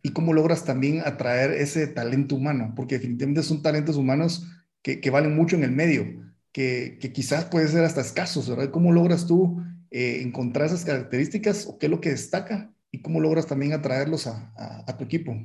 [0.03, 4.47] Y cómo logras también atraer ese talento humano, porque definitivamente son talentos humanos
[4.83, 6.05] que, que valen mucho en el medio,
[6.53, 8.71] que, que, quizás pueden ser hasta escasos, ¿verdad?
[8.71, 13.21] ¿Cómo logras tú eh, encontrar esas características o qué es lo que destaca y cómo
[13.21, 14.53] logras también atraerlos a,
[14.87, 15.37] a tu equipo?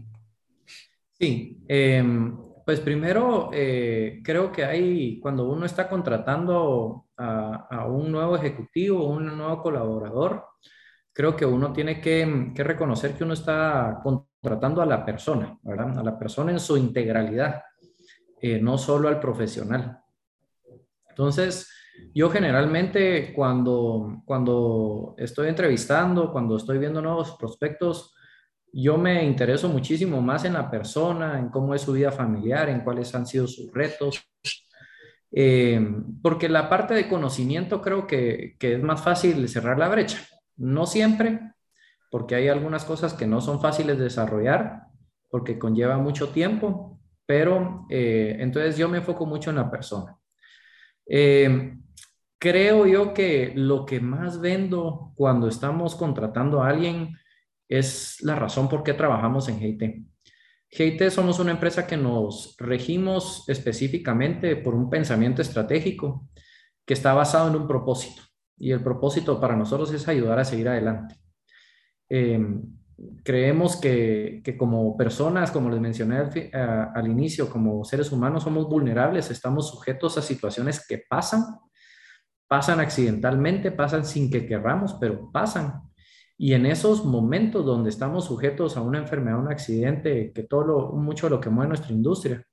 [1.24, 2.36] Sí, em,
[2.66, 9.38] pues primero eh, creo que hay, cuando uno está contratando a, un nuevo ejecutivo, un
[9.38, 10.46] nuevo colaborador,
[11.12, 15.98] creo que uno tiene que, reconocer que uno está contratando a la persona, ¿verdad?
[16.00, 17.62] A la persona en su integralidad,
[18.42, 20.00] eh, no solo al profesional.
[21.10, 21.70] Entonces,
[22.14, 28.16] yo generalmente cuando, cuando estoy entrevistando, cuando estoy viendo nuevos prospectos,
[28.74, 32.82] yo me intereso muchísimo más en la persona, en cómo es su vida familiar, en
[32.82, 34.20] cuáles han sido sus retos,
[35.36, 35.82] eh,
[36.22, 40.20] porque la parte de conocimiento creo que, es más fácil cerrar la brecha.
[40.56, 41.40] No siempre,
[42.12, 44.84] porque hay algunas cosas que no son fáciles de desarrollar,
[45.30, 50.16] porque conlleva mucho tiempo, pero eh, entonces yo me enfoco mucho en la persona.
[51.08, 51.78] Eh,
[52.38, 57.18] creo yo que lo que más vendo cuando estamos contratando a alguien
[57.68, 60.13] es la razón por qué trabajamos en GIT.
[60.76, 66.28] GIT somos una empresa que nos regimos específicamente por un pensamiento estratégico
[66.86, 68.24] que está basado en un propósito.
[68.58, 71.16] Y el propósito para nosotros es ayudar a seguir adelante.
[72.10, 72.64] Em,
[73.24, 79.30] creemos que, como personas, como les mencioné al, al, inicio, como seres humanos somos vulnerables,
[79.30, 81.44] estamos sujetos a situaciones que pasan,
[82.48, 85.82] pasan accidentalmente, pasan sin que querramos, pero pasan.
[86.44, 90.92] Y en esos momentos donde estamos sujetos a una enfermedad, un accidente, que todo lo,
[90.92, 92.46] mucho de lo que mueve nuestra industria,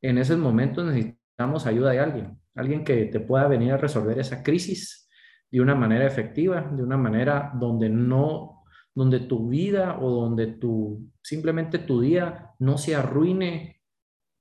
[0.00, 4.42] en esos momentos necesitamos ayuda de alguien, alguien que te pueda venir a resolver esa
[4.42, 5.10] crisis
[5.50, 11.06] de una manera efectiva, de una manera donde no, donde tu vida o donde tu,
[11.22, 13.82] simplemente tu día no se arruine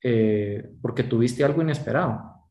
[0.02, 2.48] eh, porque tuviste algo inesperado.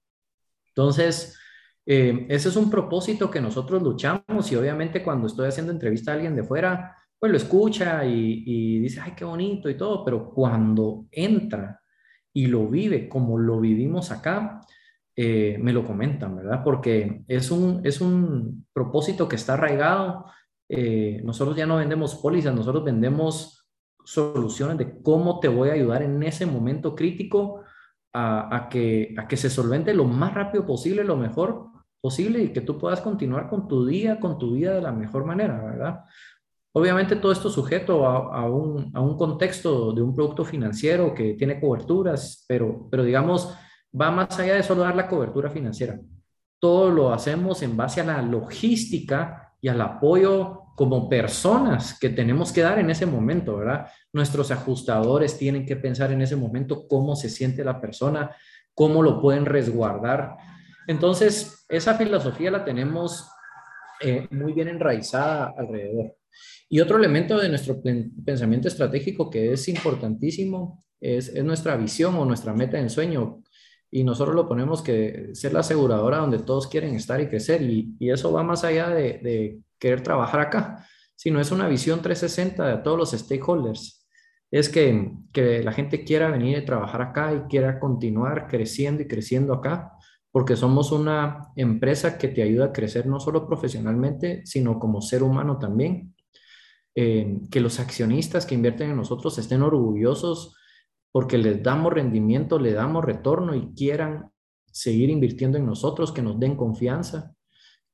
[0.68, 1.40] Entonces,
[1.86, 6.14] eh, ese es un propósito que nosotros luchamos y obviamente cuando estoy haciendo entrevista a
[6.14, 11.06] alguien de fuera, pues lo escucha y, dice, ay, qué bonito y todo, pero cuando
[11.10, 11.80] entra
[12.32, 14.60] y lo vive como lo vivimos acá,
[15.16, 16.62] eh, me lo comentan, ¿verdad?
[16.64, 20.26] Porque es un, es un propósito que está arraigado.
[20.68, 23.66] Eh, nosotros ya no vendemos pólizas, nosotros vendemos
[24.04, 27.62] soluciones de cómo te voy a ayudar en ese momento crítico
[28.12, 31.73] a, que, a que se solvente lo más rápido posible, lo mejor,
[32.04, 35.24] posible y que tú puedas continuar con tu día, con tu vida de la mejor
[35.24, 36.00] manera, ¿verdad?
[36.74, 41.58] Obviamente todo esto sujeto a, un, a, un, contexto de un producto financiero que tiene
[41.58, 43.56] coberturas, pero, pero digamos,
[43.98, 45.98] va más allá de solo dar la cobertura financiera.
[46.60, 52.52] Todo lo hacemos en base a la logística y al apoyo como personas que tenemos
[52.52, 53.86] que dar en ese momento, ¿verdad?
[54.12, 58.36] Nuestros ajustadores tienen que pensar en ese momento cómo se siente la persona,
[58.74, 60.36] cómo lo pueden resguardar
[60.86, 63.28] entonces, esa filosofía la tenemos
[64.00, 66.16] eh, muy bien enraizada alrededor.
[66.68, 72.52] Y otro elemento de nuestro pensamiento estratégico que es importantísimo es, nuestra visión o nuestra
[72.52, 73.42] meta en sueño.
[73.90, 77.62] Y nosotros lo ponemos que ser la aseguradora donde todos quieren estar y crecer.
[77.62, 82.82] Y, eso va más allá de, querer trabajar acá, sino es una visión 360 de
[82.82, 84.06] todos los stakeholders.
[84.50, 89.08] Es que, que la gente quiera venir a trabajar acá y quiera continuar creciendo y
[89.08, 89.93] creciendo acá,
[90.34, 95.22] porque somos una empresa que te ayuda a crecer no solo profesionalmente, sino como ser
[95.22, 96.16] humano también.
[96.96, 100.56] Eh, que los accionistas que invierten en nosotros estén orgullosos
[101.12, 104.32] porque les damos rendimiento, le damos retorno y quieran
[104.66, 107.36] seguir invirtiendo en nosotros, que nos den confianza,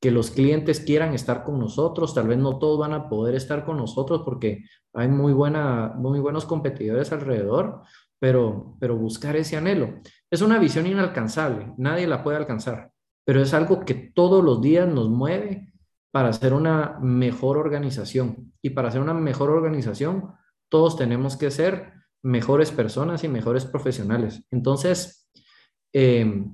[0.01, 2.15] que los clientes quieran estar con nosotros.
[2.15, 6.21] Tal vez no todos van a poder estar con nosotros porque hay muy, buena, muy
[6.21, 7.83] buenos competidores alrededor,
[8.19, 10.01] pero, pero buscar ese anhelo.
[10.31, 12.93] Es una visión inalcanzable, nadie la puede alcanzar,
[13.25, 15.73] pero es algo que todos los días nos mueve
[16.11, 18.53] para hacer una mejor organización.
[18.63, 20.35] Y para hacer una mejor organización,
[20.69, 24.45] todos tenemos que ser mejores personas y mejores profesionales.
[24.51, 25.31] Entonces,
[25.93, 26.45] eh,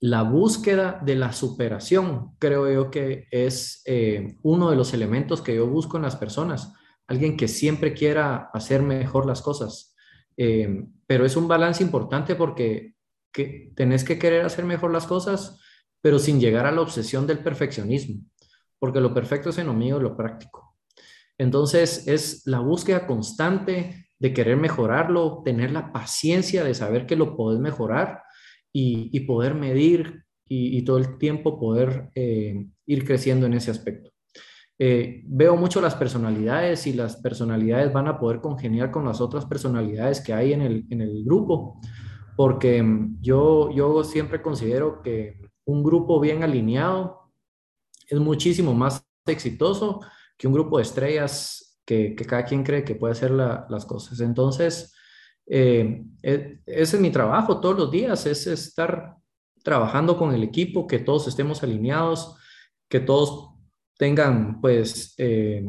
[0.00, 5.56] la búsqueda de la superación creo yo que es eh, uno de los elementos que
[5.56, 6.72] yo busco en las personas.
[7.08, 9.87] Alguien que siempre quiera hacer mejor las cosas.
[10.38, 12.94] Eh, pero es un balance importante porque
[13.32, 15.60] que tenés que querer hacer mejor las cosas,
[16.00, 18.22] pero sin llegar a la obsesión del perfeccionismo,
[18.78, 20.76] porque lo perfecto es enemigo de lo práctico.
[21.36, 27.36] Entonces es la búsqueda constante de querer mejorarlo, tener la paciencia de saber que lo
[27.36, 28.22] podés mejorar
[28.72, 34.10] y, poder medir y, todo el tiempo poder eh, ir creciendo en ese aspecto.
[34.80, 39.44] Eh, veo mucho las personalidades y las personalidades van a poder congeniar con las otras
[39.44, 41.80] personalidades que hay en el, en el grupo,
[42.36, 47.32] porque mm, yo, yo siempre considero que un grupo bien alineado
[48.08, 50.00] es muchísimo más exitoso
[50.36, 54.20] que un grupo de estrellas que, cada quien cree que puede hacer las cosas.
[54.20, 54.94] Entonces,
[55.46, 59.16] eh, e, ese es mi trabajo todos los días, es estar
[59.62, 62.36] trabajando con el equipo, que todos estemos alineados,
[62.88, 63.47] que todos
[63.98, 65.66] tengan pues eh,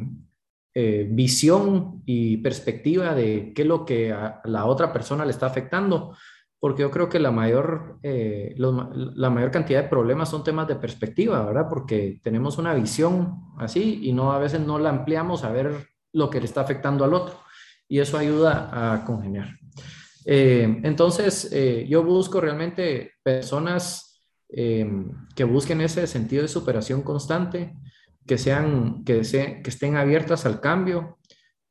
[0.73, 5.47] eh, visión y perspectiva de qué es lo que a la otra persona le está
[5.47, 6.15] afectando,
[6.57, 11.45] porque yo creo que la mayor, la mayor cantidad de problemas son temas de perspectiva,
[11.45, 11.67] ¿verdad?
[11.69, 16.29] Porque tenemos una visión así y no a veces no la ampliamos a ver lo
[16.29, 17.35] que le está afectando al otro.
[17.87, 19.59] Y eso ayuda a congeniar.
[20.25, 24.87] Eh, entonces, eh, yo busco realmente personas eh,
[25.35, 27.73] que busquen ese sentido de superación constante,
[28.25, 31.17] que, sean, que, que estén abiertas al cambio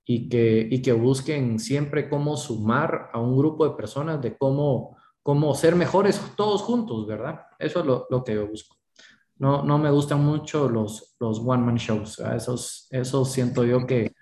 [0.04, 4.96] y que, y que busquen siempre cómo sumar a un grupo de personas, de cómo,
[5.22, 7.40] cómo ser mejores todos juntos, ¿verdad?
[7.58, 8.76] Eso es lo, lo que yo busco.
[9.37, 12.18] No, no me gustan mucho los, los one-man shows.
[12.18, 14.14] Esos, esos siento yo que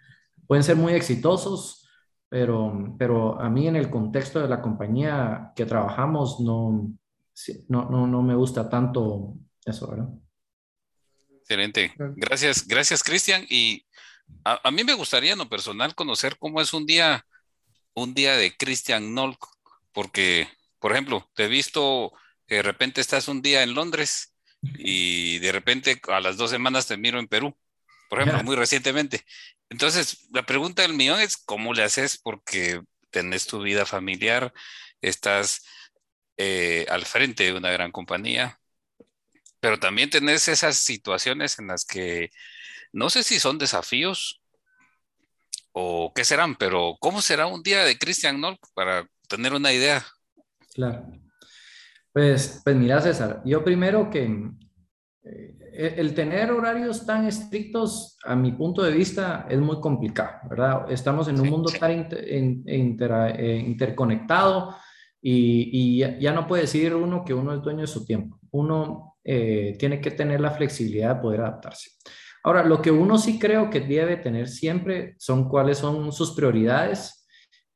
[0.46, 1.88] pueden ser muy exitosos,
[2.28, 6.92] pero, pero a mí en el contexto de la compañía que trabajamos no,
[7.68, 9.34] no, no, me gusta tanto
[9.64, 10.08] eso, ¿verdad?
[11.48, 11.94] Excelente.
[11.96, 13.46] Gracias, gracias Cristian.
[13.48, 13.86] Y
[14.42, 17.24] a, mí me gustaría en lo personal conocer cómo es un día,
[17.94, 19.46] un día de Cristian Nolk,
[19.92, 20.48] porque,
[20.80, 22.12] por ejemplo, te he visto
[22.48, 26.88] que de repente estás un día en Londres y de repente a las dos semanas
[26.88, 27.56] te miro en Perú,
[28.10, 29.24] por ejemplo, muy recientemente.
[29.70, 32.18] Entonces, la pregunta del millón es, ¿cómo le haces?
[32.18, 34.52] Porque tenés tu vida familiar,
[35.00, 35.64] estás
[36.38, 38.58] eh, al frente de una gran compañía,
[39.66, 42.30] pero también tenés esas situaciones en las que
[42.92, 44.40] no sé si son desafíos
[45.72, 50.06] o qué serán, pero ¿cómo será un día de Christian Nolk para tener una idea?
[50.72, 51.10] Claro.
[52.12, 54.52] Pues, pues mira, César, yo primero que
[55.24, 60.92] eh, el tener horarios tan estrictos, a mi punto de vista, es muy complicado, ¿verdad?
[60.92, 64.76] Estamos en un mundo tan eh, interconectado
[65.20, 68.38] y, ya no puede decir uno que uno es dueño de su tiempo.
[68.52, 71.90] Uno eh, tiene que tener la flexibilidad de poder adaptarse.
[72.44, 77.26] Ahora, lo que uno sí creo que debe tener siempre son cuáles son sus prioridades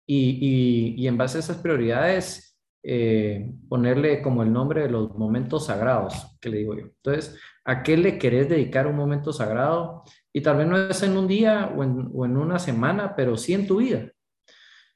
[0.06, 2.50] y, y en base a esas prioridades
[2.82, 6.86] eh, ponerle como el nombre de los momentos sagrados, que le digo yo.
[6.86, 10.02] Entonces, ¿a qué le querés dedicar un momento sagrado?
[10.32, 13.66] Y tal vez no es en un día o en, una semana, pero sí en
[13.66, 14.10] tu vida.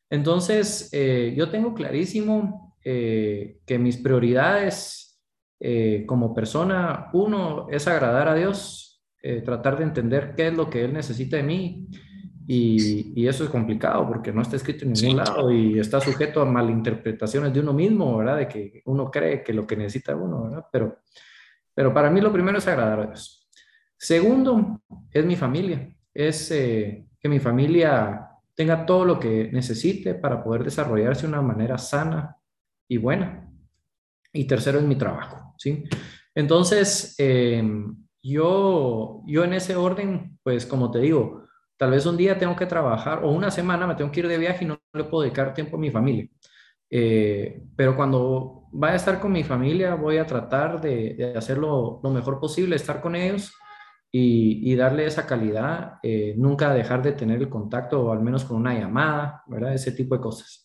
[0.08, 5.03] Entonces, eh, yo tengo clarísimo eh, que mis prioridades
[6.06, 9.02] como persona, uno, es agradar a Dios,
[9.44, 11.88] tratar de entender qué es lo que Él necesita de mí
[12.46, 16.44] y, eso es complicado porque no está escrito en ningún lado y está sujeto a
[16.44, 18.36] malinterpretaciones de uno mismo, ¿verdad?
[18.36, 20.66] De que uno cree que lo que necesita uno, ¿verdad?
[20.70, 20.98] Pero,
[21.74, 23.48] pero para mí lo primero es agradar a Dios.
[23.96, 25.88] Segundo, es mi familia.
[26.12, 31.42] Es eh, que mi familia tenga todo lo que necesite para poder desarrollarse de una
[31.42, 32.36] manera sana
[32.86, 33.50] y buena.
[34.34, 35.84] Y tercero es mi trabajo, ¿sí?
[36.34, 41.44] Entonces, em, yo, yo en ese orden, pues como te digo,
[41.76, 44.38] Tal vez un día tengo que trabajar o una semana me tengo que ir de
[44.38, 46.28] viaje y no le puedo dedicar tiempo a mi familia.
[46.88, 52.10] Eh, pero cuando vaya a estar con mi familia, voy a tratar de, hacerlo lo
[52.10, 53.52] mejor posible, estar con ellos
[54.10, 58.58] y, darle esa calidad, eh, nunca dejar de tener el contacto, o al menos con
[58.58, 59.74] una llamada, ¿verdad?
[59.74, 60.63] Ese tipo de cosas.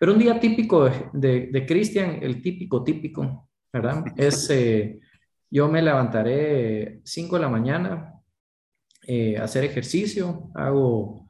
[0.00, 4.02] Pero un día típico de, de, Cristian, el típico, típico, ¿verdad?
[4.16, 4.98] Es, eh,
[5.50, 8.14] yo me levantaré 5 de la mañana,
[9.06, 11.28] eh, hacer ejercicio, hago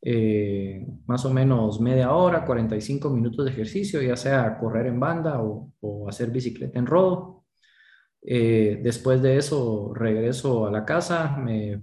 [0.00, 5.42] eh, más o menos media hora, 45 minutos de ejercicio, ya sea correr en banda
[5.42, 7.44] o, hacer bicicleta en rodo.
[8.22, 11.82] Eh, después de eso regreso a la casa, me,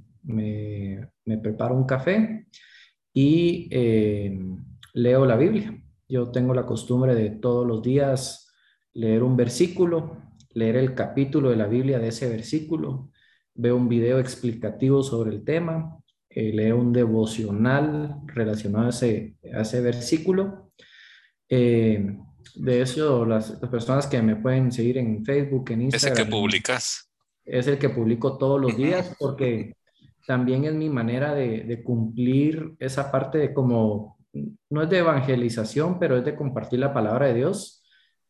[1.43, 2.47] preparo un café
[3.13, 3.67] y
[4.93, 5.75] leo la Biblia.
[6.09, 8.51] Yo tengo la costumbre de todos los días
[8.93, 10.17] leer un versículo,
[10.55, 13.11] leer el capítulo de la Biblia de ese versículo,
[13.53, 19.81] veo un video explicativo sobre el tema, eh, leo un devocional relacionado a ese, ese
[19.81, 20.71] versículo.
[21.47, 22.17] Eh,
[22.55, 26.13] de eso, las, personas que me pueden seguir en Facebook, en Instagram.
[26.13, 27.11] ¿Ese que publicas?
[27.45, 29.75] Es el que publico todos los días porque
[30.25, 35.99] también es mi manera de, de cumplir esa parte de como, no es de evangelización,
[35.99, 37.79] pero es de compartir la palabra de Dios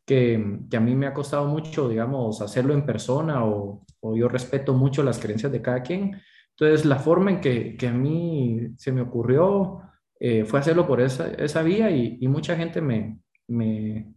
[0.10, 0.36] que,
[0.76, 3.86] a mí me ha costado mucho, digamos, hacerlo en persona o,
[4.16, 6.20] yo respeto mucho las creencias de cada quien.
[6.52, 9.82] Entonces, la forma en que, a mí se me ocurrió
[10.20, 14.16] eh, fue hacerlo por esa, esa vía y, mucha gente me, me,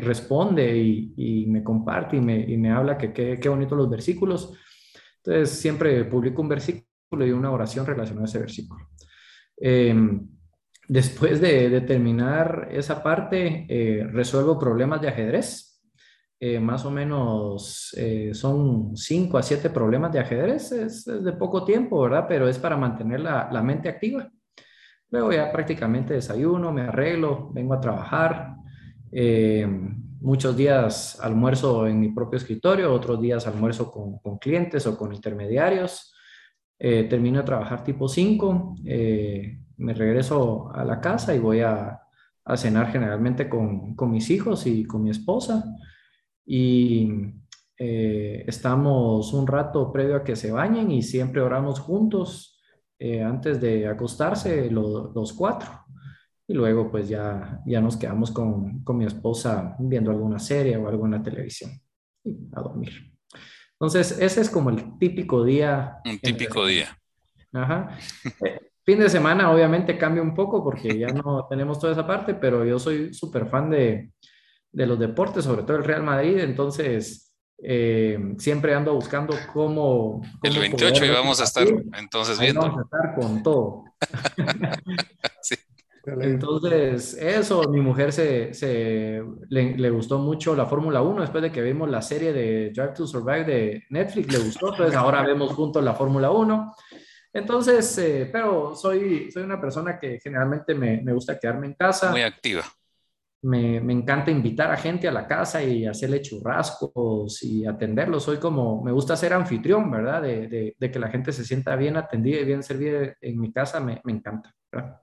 [0.00, 4.54] responde y, me comparte y me, me habla que qué bonitos los versículos.
[5.22, 8.88] Entonces, siempre publico un versículo y una oración relacionada a ese versículo.
[9.60, 9.94] Eh,
[10.90, 15.80] Después de, terminar esa parte, eh, resuelvo problemas de ajedrez.
[16.40, 20.72] Eh, más o menos eh, son cinco a siete problemas de ajedrez.
[20.72, 22.24] Es, de poco tiempo, ¿verdad?
[22.28, 24.28] Pero es para mantener la, mente activa.
[25.10, 28.56] Luego ya prácticamente desayuno, me arreglo, vengo a trabajar.
[30.20, 35.14] muchos días almuerzo en mi propio escritorio, otros días almuerzo con, con clientes o con
[35.14, 36.12] intermediarios.
[36.76, 38.74] termino de trabajar tipo 5
[39.80, 41.96] me regreso a la casa y voy a,
[42.56, 45.64] cenar generalmente con, mis hijos y con mi esposa.
[46.44, 47.08] Y
[47.78, 52.60] eh, estamos un rato previo a que se bañen y siempre oramos juntos
[52.98, 55.70] eh, antes de acostarse los cuatro.
[56.48, 61.22] Y luego pues ya, ya nos quedamos con, mi esposa viendo alguna serie o alguna
[61.22, 61.70] televisión
[62.24, 63.12] y a dormir.
[63.74, 65.98] Entonces, ese es como el típico día.
[66.04, 66.98] Un típico día.
[67.52, 67.96] Ajá.
[68.90, 72.64] Fin de semana obviamente cambia un poco porque ya no tenemos toda esa parte, pero
[72.64, 74.10] yo soy súper fan de,
[74.72, 77.32] de, los deportes, sobre todo el Real Madrid, entonces
[77.62, 80.20] eh, siempre ando buscando cómo...
[80.42, 81.68] el 28 y vamos a estar
[82.00, 82.62] entonces viendo.
[82.62, 83.84] Vamos a estar con todo.
[85.40, 85.54] sí.
[86.04, 91.52] Entonces, eso, mi mujer se, se le, le, gustó mucho la Fórmula 1 después de
[91.52, 95.52] que vimos la serie de Drive to Survive de Netflix, le gustó, entonces ahora vemos
[95.52, 96.74] juntos la Fórmula 1.
[97.32, 102.10] Entonces, eh, pero soy, soy una persona que generalmente me, me, gusta quedarme en casa.
[102.10, 102.64] Muy activa.
[103.42, 108.24] Me, me, encanta invitar a gente a la casa y hacerle churrascos y atenderlos.
[108.24, 110.22] Soy como, me gusta ser anfitrión, ¿verdad?
[110.22, 113.80] De, de, que la gente se sienta bien atendida y bien servida en mi casa,
[113.80, 115.00] me, me encanta, ¿verdad?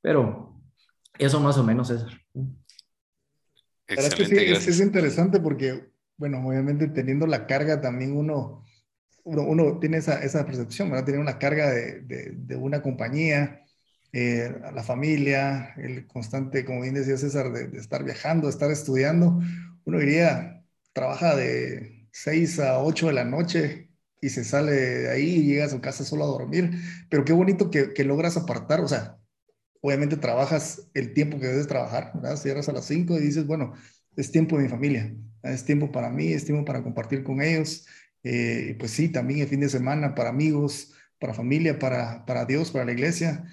[0.00, 0.62] Pero
[1.18, 2.04] eso más o menos, es.
[3.88, 8.65] Excelente, es, es interesante porque, bueno, obviamente teniendo la carga también uno
[9.26, 11.04] uno, tiene esa, esa, percepción, ¿verdad?
[11.04, 12.00] Tiene una carga de,
[12.36, 13.64] de, una compañía,
[14.12, 19.40] eh, la familia, el constante, como bien decía César, de, estar viajando, estar estudiando.
[19.84, 25.36] Uno diría, trabaja de 6 a 8 de la noche y se sale de ahí
[25.36, 26.70] y llega a su casa solo a dormir.
[27.10, 29.18] Pero qué bonito que, que logras apartar, o sea,
[29.80, 32.36] obviamente trabajas el tiempo que debes trabajar, ¿verdad?
[32.36, 33.74] Cierras a las 5 y dices, bueno,
[34.16, 37.86] es tiempo de mi familia, es tiempo para mí, es tiempo para compartir con ellos,
[38.22, 42.70] eh, pues sí, también el fin de semana para amigos, para familia, para, para Dios,
[42.70, 43.44] para la iglesia.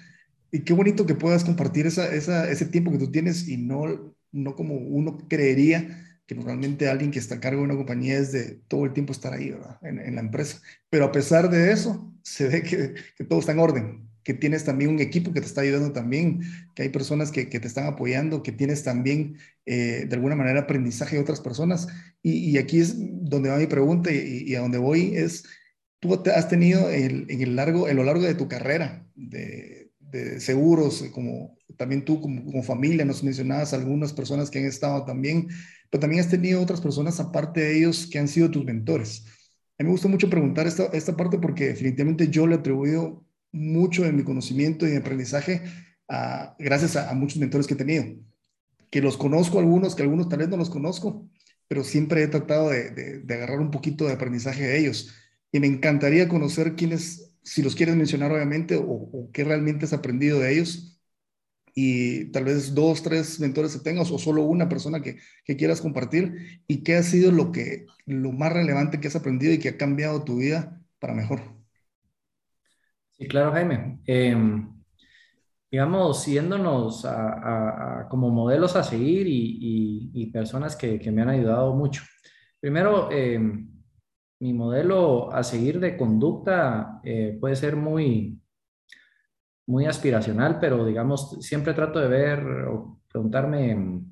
[0.50, 4.56] Y qué bonito que puedas compartir esa, ese tiempo que tú tienes y no, no
[4.56, 8.60] como uno creería que normalmente alguien que está a cargo de una compañía es de
[8.68, 9.54] todo el tiempo estar ahí.
[9.82, 10.60] En, en la empresa.
[10.90, 14.64] Pero a pesar de eso, se ve que, que todo está en orden que tienes
[14.64, 16.40] también un equipo que te está ayudando también,
[16.74, 20.60] que hay personas que, que te están apoyando, que tienes también eh, de alguna manera
[20.60, 21.86] aprendizaje de otras personas.
[22.22, 25.44] Y, aquí es donde va mi pregunta y, a donde voy es,
[26.00, 31.04] tú has tenido en el largo, en lo largo de tu carrera de, de seguros,
[31.12, 35.48] como también tú como, como, familia, nos mencionabas algunas personas que han estado también,
[35.90, 39.24] pero también has tenido otras personas aparte de ellos que han sido tus mentores.
[39.78, 43.24] A mí me gusta mucho preguntar esta, esta parte porque definitivamente yo le he atribuido
[43.54, 45.62] mucho de mi conocimiento y aprendizaje
[46.58, 48.04] gracias a, muchos mentores que he tenido,
[48.90, 51.28] que los conozco algunos, que algunos tal vez no los conozco,
[51.68, 55.14] pero siempre he tratado de, agarrar un poquito de aprendizaje de ellos.
[55.50, 60.40] Y me encantaría conocer quiénes, si los quieres mencionar obviamente, o, qué realmente has aprendido
[60.40, 61.00] de ellos.
[61.76, 65.80] Y tal vez dos, tres mentores que tengas, o solo una persona que, que quieras
[65.80, 69.70] compartir, y qué ha sido lo, que, lo más relevante que has aprendido y que
[69.70, 71.53] ha cambiado tu vida para mejor.
[73.18, 74.00] Sí, claro, Jaime.
[74.06, 74.74] Em,
[75.70, 82.02] digamos, yéndonos a, como modelos a seguir y, personas que, me han ayudado mucho.
[82.60, 83.70] Primero, em,
[84.40, 88.40] mi modelo a seguir de conducta eh, puede ser muy,
[89.66, 94.02] muy aspiracional, pero digamos, siempre trato de ver o preguntarme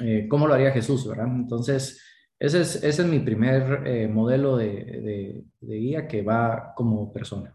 [0.00, 1.26] eh, cómo lo haría Jesús, ¿verdad?
[1.26, 2.02] Entonces,
[2.38, 7.54] ese es, ese es mi primer eh, modelo de, de guía que va como persona.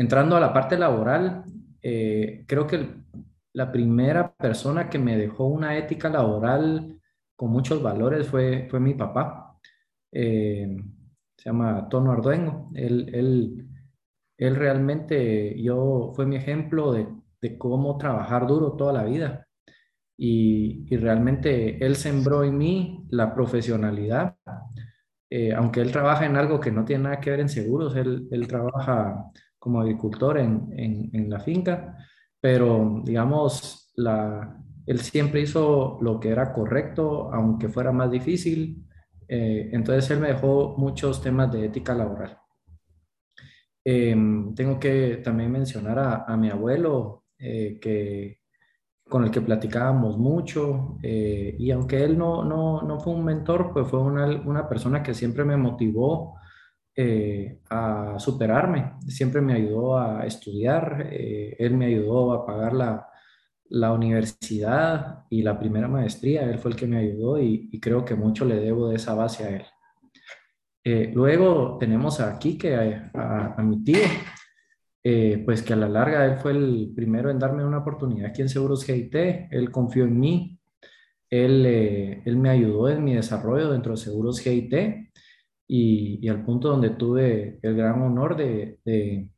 [0.00, 1.44] Entrando a la parte laboral,
[1.82, 2.88] eh, creo que
[3.52, 6.98] la primera persona que me dejó una ética laboral
[7.36, 9.58] con muchos valores fue, fue mi papá.
[10.10, 10.74] Eh,
[11.36, 12.70] se llama Tono Arduengo.
[12.74, 13.68] Él, él,
[14.38, 17.06] él, realmente, yo, fue mi ejemplo de,
[17.42, 19.46] de cómo trabajar duro toda la vida.
[20.16, 24.34] Y, y, realmente él sembró en mí la profesionalidad.
[25.28, 28.28] Eh, aunque él trabaja en algo que no tiene nada que ver en seguros, él,
[28.30, 29.30] él trabaja
[29.60, 30.72] como agricultor en,
[31.12, 31.96] en, la finca,
[32.40, 38.84] pero digamos, la, él siempre hizo lo que era correcto, aunque fuera más difícil.
[39.28, 42.38] Eh, entonces él me dejó muchos temas de ética laboral.
[43.84, 48.40] Em, tengo que también mencionar a, a mi abuelo, eh, que,
[49.08, 53.72] con el que platicábamos mucho, eh, y aunque él no, no, no, fue un mentor,
[53.72, 56.39] pues fue una, una persona que siempre me motivó
[56.96, 58.94] eh, a superarme.
[59.06, 63.08] Siempre me ayudó a estudiar, eh, él me ayudó a pagar la,
[63.68, 68.16] la, universidad y la primera maestría, él fue el que me ayudó y, creo que
[68.16, 69.62] mucho le debo de esa base a él.
[70.82, 74.00] Eh, luego tenemos a, a, mi tío,
[75.44, 78.48] pues que a la larga él fue el primero en darme una oportunidad aquí en
[78.48, 79.14] Seguros GIT,
[79.50, 80.58] él confió en mí,
[81.30, 81.64] él,
[82.24, 85.10] él me ayudó en mi desarrollo dentro de Seguros GIT
[85.72, 89.30] y, al punto donde tuve el gran honor de, de,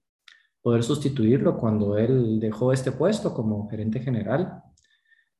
[0.63, 4.63] poder sustituirlo cuando él dejó este puesto como gerente general.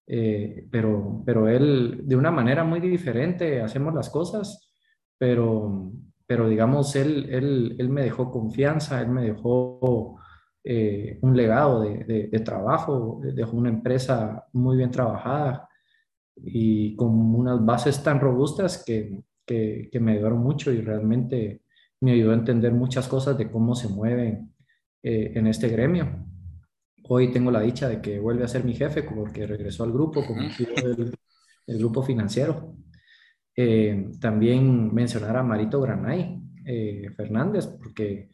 [0.07, 4.75] Eh, pero, pero él, de una manera muy diferente, hacemos las cosas,
[5.17, 5.93] pero,
[6.27, 10.19] pero digamos, él, él, él me dejó confianza, él me dejó
[10.65, 15.69] eh, un legado de, de, de, trabajo, dejó una empresa muy bien trabajada
[16.37, 19.23] y con unas bases tan robustas que,
[19.91, 21.63] que, me ayudaron mucho y realmente
[22.01, 24.53] me ayudó a entender muchas cosas de cómo se mueven
[25.03, 26.27] eh, en este gremio.
[27.09, 30.25] Hoy tengo la dicha de que vuelve a ser mi jefe porque regresó al grupo
[30.25, 31.15] como el,
[31.67, 32.77] el grupo financiero.
[33.55, 38.31] Eh, también mencionar a Marito Granay eh, Fernández porque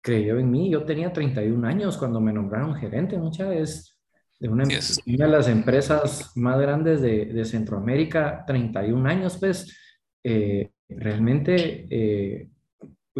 [0.00, 0.70] creyó en mí.
[0.70, 3.98] Yo tenía 31 años cuando me nombraron gerente, muchas veces
[4.38, 9.85] de una, una, de las empresas más grandes de, de Centroamérica, 31 años, pues
[10.28, 12.48] eh, realmente, eh,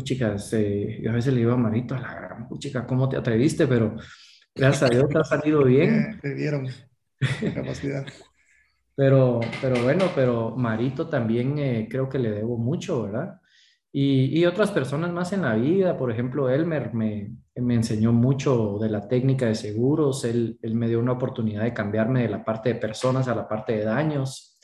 [0.03, 3.17] chicas, eh, yo a veces le digo a Marito, a la gran chica, ¿cómo te
[3.17, 3.69] atreviste?
[3.69, 3.97] Pero
[4.53, 6.19] gracias a Dios te ha salido bien.
[6.23, 6.69] te dieron
[7.55, 8.05] capacidad.
[8.97, 13.41] pero, pero bueno, pero Marito también eh, creo que le debo mucho, ¿verdad?
[13.93, 18.79] Y, y, otras personas más en la vida, por ejemplo, Elmer me, me enseñó mucho
[18.79, 22.45] de la técnica de seguros, él, él me dio una oportunidad de cambiarme de la
[22.45, 24.56] parte de personas a la parte de daños.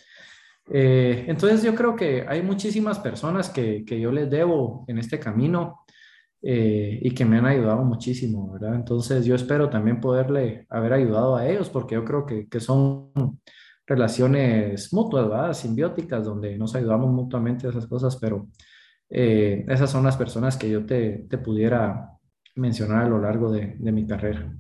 [0.71, 5.19] Eh, entonces yo creo que hay muchísimas personas que, que yo les debo en este
[5.19, 5.85] camino
[6.45, 8.75] eh, y que me han ayudado muchísimo, ¿verdad?
[8.75, 13.13] Entonces yo espero también poderle haber ayudado a ellos porque yo creo que, que son
[13.87, 15.53] relaciones mutuas, ¿verdad?
[15.53, 18.49] Simbióticas, donde nos ayudamos mutuamente a esas cosas, pero
[19.09, 22.11] eh, esas son las personas que yo te, te pudiera
[22.57, 24.53] mencionar a lo largo de, de mi carrera.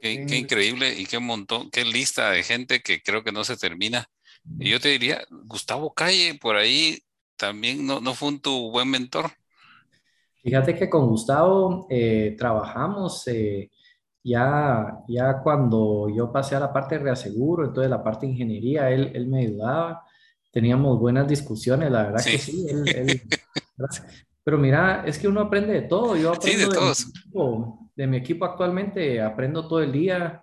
[0.00, 3.56] Qué, qué, increíble y qué montón, qué lista de gente que creo que no se
[3.56, 4.08] termina
[4.58, 6.98] y yo te diría, Gustavo Calle, por ahí
[7.36, 9.30] también no, no fue un tu buen mentor.
[10.42, 13.70] Fíjate que con Gustavo eh, trabajamos eh,
[14.22, 18.90] ya, ya cuando yo pasé a la parte de reaseguro, entonces la parte de ingeniería,
[18.90, 20.02] él, él me ayudaba,
[20.50, 22.66] teníamos buenas discusiones, la verdad que sí.
[22.68, 23.22] Él,
[24.44, 27.06] pero mira, es que uno aprende de todo, yo aprendo de, todos.
[27.94, 30.42] de mi equipo actualmente, aprendo todo el día,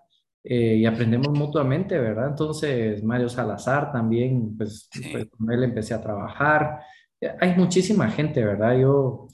[0.49, 2.29] eh, y aprendemos mutuamente, ¿verdad?
[2.29, 6.79] Entonces, Mario Salazar también, pues, pues, con él empecé a trabajar.
[7.39, 8.77] Hay muchísima gente, ¿verdad?
[8.79, 9.27] Yo,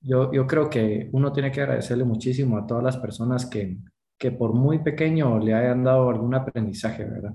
[0.00, 3.78] yo, yo creo que uno tiene que agradecerle muchísimo a todas las personas que,
[4.18, 7.34] que por muy pequeño le hayan dado algún aprendizaje, ¿verdad?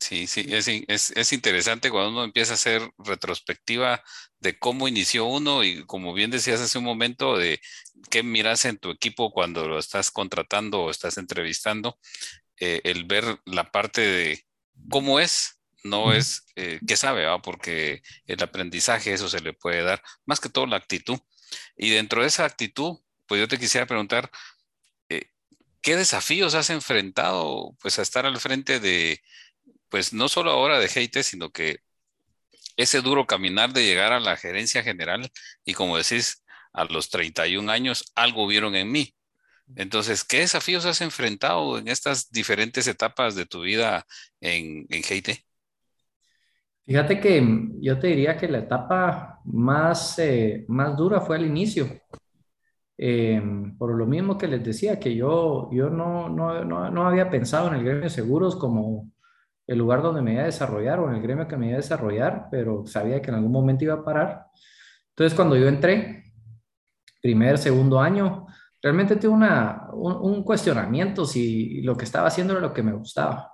[0.00, 4.02] Sí, sí, es, es, es, interesante cuando uno empieza a hacer retrospectiva
[4.38, 7.60] de cómo inició uno y como bien decías hace un momento, de
[8.10, 11.98] qué miras en tu equipo cuando lo estás contratando o estás entrevistando,
[12.60, 14.46] eh, el ver la parte de
[14.88, 17.42] cómo es, no es eh, qué sabe, ¿va?
[17.42, 21.18] porque el aprendizaje, eso se le puede dar, más que todo la actitud.
[21.76, 24.30] Y dentro de esa actitud, pues yo te quisiera preguntar,
[25.08, 25.30] eh,
[25.82, 29.22] ¿qué desafíos has enfrentado pues a estar al frente de
[29.88, 31.80] pues no solo ahora de hate, sino que
[32.76, 35.30] ese duro caminar de llegar a la gerencia general
[35.64, 39.14] y como decís, a los 31 años, algo vieron en mí.
[39.76, 44.06] Entonces, ¿qué desafíos has enfrentado en estas diferentes etapas de tu vida
[44.40, 45.02] en, en
[46.86, 51.86] Fíjate que yo te diría que la etapa más, eh, más dura fue al inicio.
[52.96, 53.42] Eh,
[53.76, 57.68] por lo mismo que les decía, que yo, yo no, no, no, no había pensado
[57.68, 59.10] en el gremio de seguros como,
[59.68, 61.82] el lugar donde me iba a desarrollar o en el gremio que me iba a
[61.82, 64.46] desarrollar, pero sabía que en algún momento iba a parar.
[65.10, 66.24] Entonces, cuando yo entré,
[67.20, 68.46] primer, segundo año,
[68.82, 73.52] realmente tuve una, un, cuestionamiento si lo que estaba haciendo era lo que me gustaba.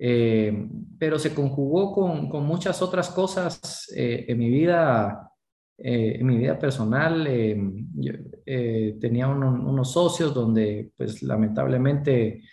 [0.00, 0.66] Eh,
[0.98, 5.30] pero se conjugó con, muchas otras cosas eh, en mi vida,
[5.76, 7.24] eh, en mi vida personal.
[8.98, 12.44] Tenía unos socios donde, pues, lamentablemente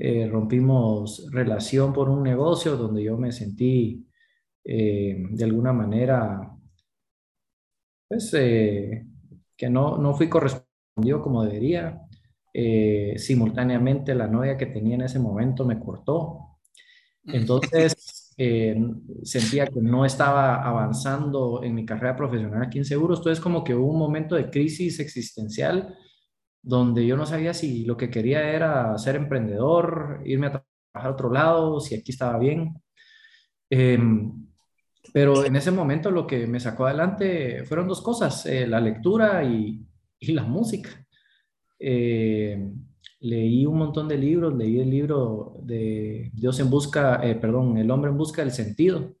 [0.00, 4.06] eh, rompimos relación por un negocio donde yo me sentí
[4.64, 6.56] eh, de alguna manera,
[8.06, 9.06] pues, eh,
[9.56, 12.00] que no, no fui correspondido como debería.
[13.16, 16.58] simultáneamente la novia que tenía en ese momento me cortó.
[17.24, 18.34] Entonces,
[19.24, 23.18] sentía que no estaba avanzando en mi carrera profesional aquí en seguros.
[23.18, 25.96] Entonces, como que hubo un momento de crisis existencial
[26.68, 31.14] donde yo no sabía si lo que quería era ser emprendedor, irme a trabajar a
[31.14, 32.74] otro lado, si aquí estaba bien.
[33.70, 34.46] Em,
[35.12, 39.42] pero en ese momento lo que me sacó adelante fueron dos cosas, eh, la lectura
[39.44, 39.80] y,
[40.20, 40.90] y la música.
[41.78, 42.74] Em,
[43.20, 47.90] leí un montón de libros, leí el libro de Dios en busca, eh, perdón, El
[47.90, 49.14] hombre en busca del sentido,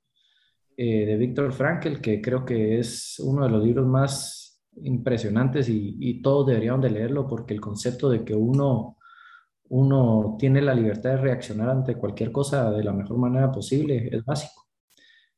[0.76, 4.47] eh, de Víctor Frankl, que creo que es uno de los libros más
[4.82, 8.96] impresionantes y, todos deberían de leerlo porque el concepto de que uno,
[9.68, 14.24] uno tiene la libertad de reaccionar ante cualquier cosa de la mejor manera posible es
[14.24, 14.66] básico.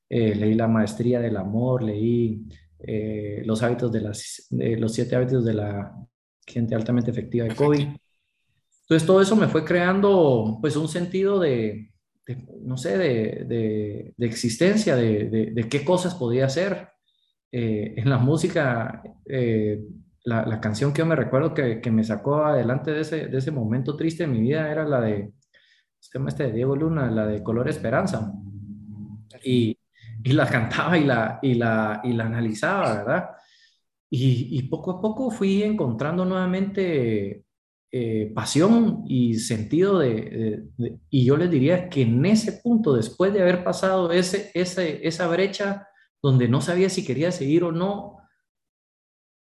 [0.08, 2.46] Eh, leí La Maestría del Amor, leí
[2.80, 5.94] eh, los, hábitos de, las, los siete hábitos de la
[6.46, 8.00] gente altamente efectiva de Kobe.
[8.82, 11.92] Entonces todo eso me fue creando pues un sentido de,
[12.62, 16.88] no sé, de, de existencia, de, qué cosas podía hacer,
[17.52, 19.82] eh, en la música, eh,
[20.24, 23.38] la, la, canción que yo me recuerdo que, que me sacó adelante de ese, de
[23.38, 25.32] ese, momento triste en mi vida era la de,
[25.98, 28.32] se llama este de Diego Luna, la de Color Esperanza.
[29.42, 29.76] Y,
[30.22, 33.30] y la cantaba y la, y la, y la analizaba, ¿verdad?
[34.10, 37.44] Y, y, poco a poco fui encontrando nuevamente
[37.92, 40.64] eh, pasión y sentido de,
[41.10, 45.26] Y yo les diría que en ese punto, después de haber pasado ese, ese, esa
[45.28, 45.88] brecha
[46.22, 48.18] donde no sabía si quería seguir o no,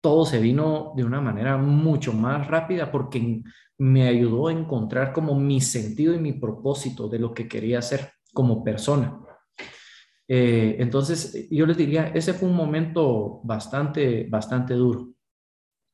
[0.01, 3.41] todo se vino de una manera mucho más rápida porque
[3.77, 8.11] me ayudó a encontrar como mi sentido y mi propósito de lo que quería hacer
[8.33, 9.17] como persona.
[10.27, 15.09] Eh, entonces, yo les diría, ese fue un momento bastante, bastante duro.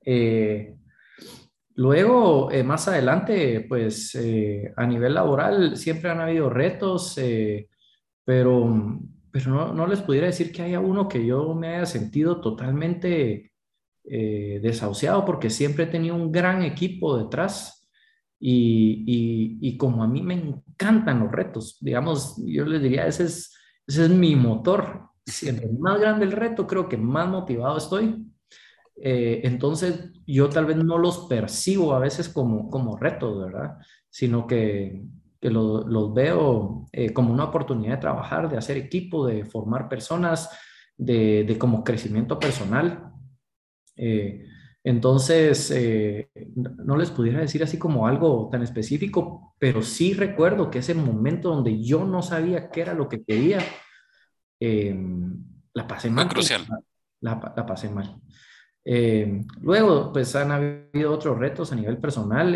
[0.04, 0.76] Eh,
[1.76, 4.18] luego, eh, más adelante, pues
[4.76, 7.20] a nivel laboral siempre han habido retos,
[8.24, 9.00] pero
[9.32, 13.52] pero no, no, les pudiera decir que haya uno que yo me haya sentido totalmente
[14.04, 17.88] eh, desahuciado porque siempre he tenido un gran equipo detrás
[18.40, 23.54] y, y, como a mí me encantan los retos, digamos, yo les diría, ese es,
[23.86, 25.10] ese es mi motor.
[25.26, 28.26] Siempre más grande el reto, creo que más motivado estoy.
[28.96, 33.78] Eh, entonces, yo tal vez no los percibo a veces como, como retos, ¿verdad?
[34.10, 35.04] Sino que,
[35.40, 40.50] que los veo eh, como una oportunidad de trabajar, de hacer equipo, de formar personas,
[40.98, 43.12] de, de como crecimiento personal.
[43.96, 44.46] Eh,
[44.84, 50.80] entonces, eh, no les pudiera decir así como algo tan específico, pero sí recuerdo que
[50.80, 53.60] ese momento donde yo no sabía qué era lo que quería,
[54.60, 56.28] la pasé mal.
[56.28, 56.66] crucial.
[57.22, 58.20] La, la, pasé mal.
[59.62, 62.56] luego, pues han habido otros retos a nivel personal.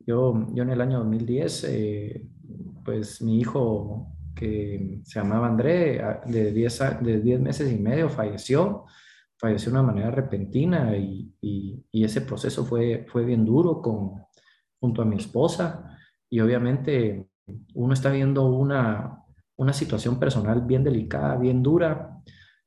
[0.00, 2.26] Yo, yo en el año 2010, eh,
[2.84, 8.86] pues mi hijo que se llamaba André, de 10, de 10 meses y medio, falleció
[9.38, 14.14] falleció de una manera repentina y, y, ese proceso fue, fue bien duro con,
[14.80, 15.96] junto a mi esposa
[16.28, 17.28] y obviamente
[17.74, 19.22] uno está viendo una,
[19.56, 22.20] una situación personal bien delicada, bien dura.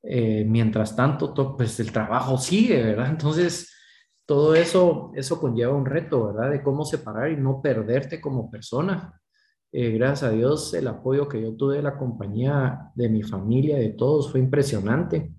[0.03, 3.09] Eh, mientras tanto, pues el trabajo sigue, ¿verdad?
[3.09, 3.71] Entonces,
[4.31, 6.51] todo eso, eso conlleva un reto, ¿verdad?
[6.51, 9.21] De cómo separar y no perderte como persona.
[9.73, 13.77] Eh, gracias a Dios, el apoyo que yo tuve de la compañía, de mi familia,
[13.77, 15.35] de todos, fue impresionante.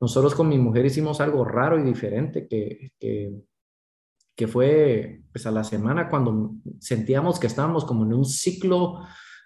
[0.00, 5.62] Nosotros con mi mujer hicimos algo raro y diferente que, que, fue pues a la
[5.62, 9.00] semana cuando sentíamos que estábamos como en un ciclo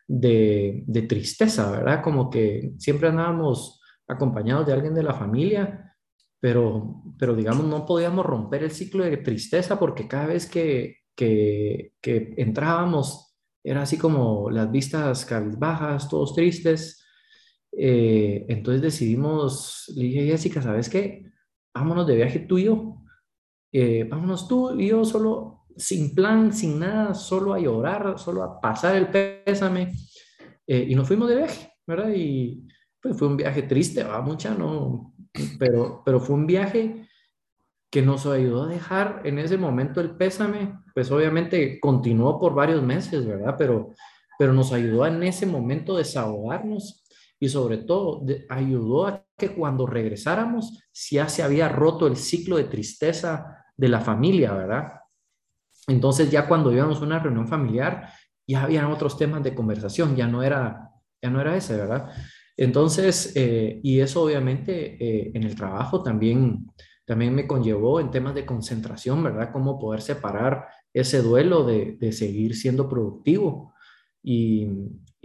[0.07, 2.05] de, de tristeza, ¿verdad?
[2.05, 5.86] Como que siempre andábamos acompañados de alguien de la familia,
[6.41, 11.93] pero, pero digamos, no podíamos romper el ciclo de tristeza porque cada vez que, que,
[12.01, 17.05] que entrábamos era así como las vistas cabizbajas, todos tristes,
[17.79, 21.31] eh, entonces decidimos, le dije, Jessica, ¿sabes qué?
[21.75, 23.03] Vámonos de viaje tú y yo.
[23.73, 28.61] Eh, vámonos tú y yo solo, sin plan, sin nada, solo a llorar, solo a
[28.61, 29.93] pasar el pésame.
[30.67, 32.11] Eh, y nos fuimos de viaje, ¿verdad?
[32.15, 32.67] Y
[33.01, 35.15] pues fue un viaje triste, va mucha, ¿no?
[35.59, 37.07] Pero, pero fue un viaje
[37.91, 42.83] que nos ayudó a dejar en ese momento el pésame, pues obviamente continuó por varios
[42.83, 43.55] meses, ¿verdad?
[43.57, 43.95] Pero,
[44.39, 47.07] pero nos ayudó en ese momento desahogarnos
[47.39, 52.65] y sobre todo ayudó a que cuando regresáramos ya se había roto el ciclo de
[52.65, 54.93] tristeza de la familia, ¿verdad?
[55.87, 58.11] Entonces ya cuando íbamos a una reunión familiar
[58.47, 62.11] ya habían otros temas de conversación, ya no era, ya no era ese, ¿verdad?
[62.57, 66.67] Entonces, eh, y eso obviamente eh, en el trabajo también,
[67.05, 69.51] también me conllevó en temas de concentración, ¿verdad?
[69.53, 73.75] Cómo poder separar ese duelo de, de seguir siendo productivo.
[74.23, 74.69] Y,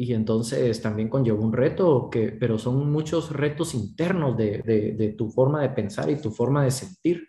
[0.02, 4.64] y entonces también conllevó un reto, que, pero son muchos retos internos de,
[4.98, 7.28] de, tu forma de pensar y tu forma de sentir,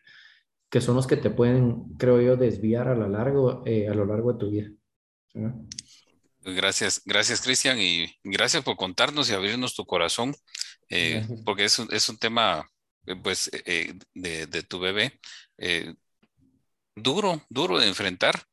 [0.71, 4.07] que son los que te pueden, creo yo, desviar a lo largo, eh, a lo
[4.07, 4.71] largo de tu vida.
[6.45, 10.35] Gracias, gracias Cristian y gracias por contarnos y abrirnos tu corazón,
[10.89, 12.69] eh, porque es un, es un tema
[13.07, 15.21] eh, pues de, de, tu bebé
[16.95, 18.45] duro, duro de enfrentar,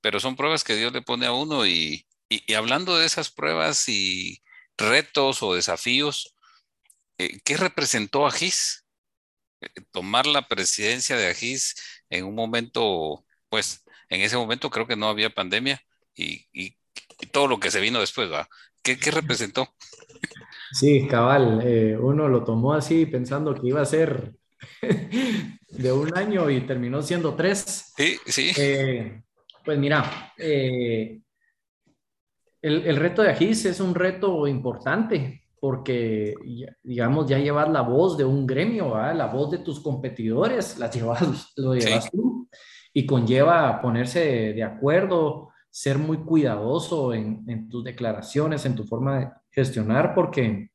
[0.00, 3.88] pero son pruebas que Dios le pone a uno y, y, hablando de esas pruebas
[3.88, 4.42] y
[4.76, 6.34] retos o desafíos,
[7.18, 8.86] eh, ¿qué representó a GIS?
[9.60, 11.74] Eh, tomar la presidencia de AGIS
[12.10, 15.82] en un momento, pues en ese momento creo que no había pandemia
[16.14, 16.76] y,
[17.32, 18.48] todo lo que se vino después, ¿va?
[18.82, 19.68] ¿Qué, representó?
[20.72, 24.32] Sí, cabal, eh, uno lo tomó así pensando que iba a ser
[25.68, 27.92] de un año y terminó siendo tres.
[27.96, 28.52] Sí, sí.
[29.64, 30.32] pues mira,
[32.66, 36.34] el, reto de Agis es un reto importante porque,
[36.82, 41.52] digamos, ya llevas la voz de un gremio, la voz de tus competidores, la llevas,
[41.56, 42.48] lo llevas tú
[42.92, 49.28] y conlleva ponerse de, acuerdo, ser muy cuidadoso en, tus declaraciones, en tu forma de
[49.50, 50.70] gestionar, porque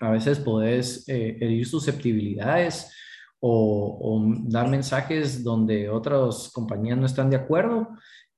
[0.00, 2.90] a veces podés eh, herir susceptibilidades
[3.38, 7.86] o, dar mensajes donde otras compañías no están de acuerdo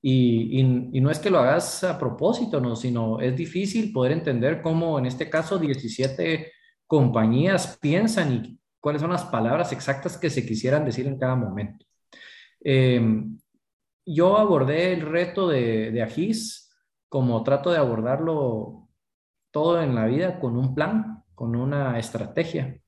[0.01, 4.61] y, y, no es que lo hagas a propósito, no, sino es difícil poder entender
[4.61, 6.51] cómo en este caso 17
[6.85, 11.85] compañías piensan y cuáles son las palabras exactas que se quisieran decir en cada momento.
[12.59, 13.37] Em,
[14.07, 16.73] yo abordé el reto de, de Agis
[17.09, 18.87] como trato de abordarlo
[19.51, 22.79] todo en la vida con un plan, con una estrategia.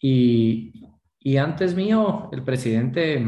[0.00, 0.72] Y,
[1.36, 3.24] antes mío, el presidente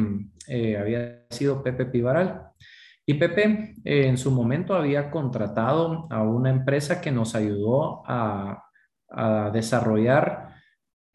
[0.46, 2.42] eh, había sido Pepe Pivaral.
[3.04, 8.64] Y Pepe eh, en su momento había contratado a una empresa que nos ayudó a,
[9.54, 10.47] desarrollar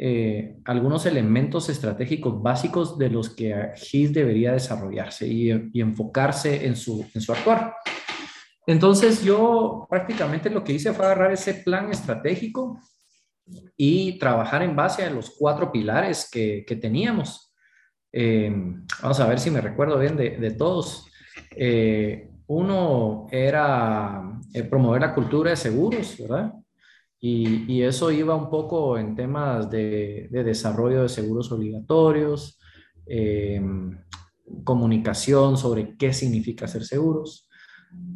[0.05, 5.49] eh, algunos elementos estratégicos básicos de los que GIS debería desarrollarse y,
[5.79, 7.73] enfocarse en su, en su actuar.
[8.67, 12.81] Entonces yo prácticamente lo que hice fue agarrar ese plan estratégico
[13.77, 17.53] y trabajar en base a los cuatro pilares que, teníamos.
[18.11, 18.53] Eh,
[19.01, 21.07] vamos a ver si me recuerdo bien de, de todos.
[21.55, 24.21] Eh, uno era
[24.53, 26.53] eh, promover la cultura de seguros, ¿verdad?
[27.25, 32.59] Y, eso iba un poco en temas de, desarrollo de seguros obligatorios,
[33.05, 33.97] em,
[34.65, 37.47] comunicación sobre qué significa ser seguros.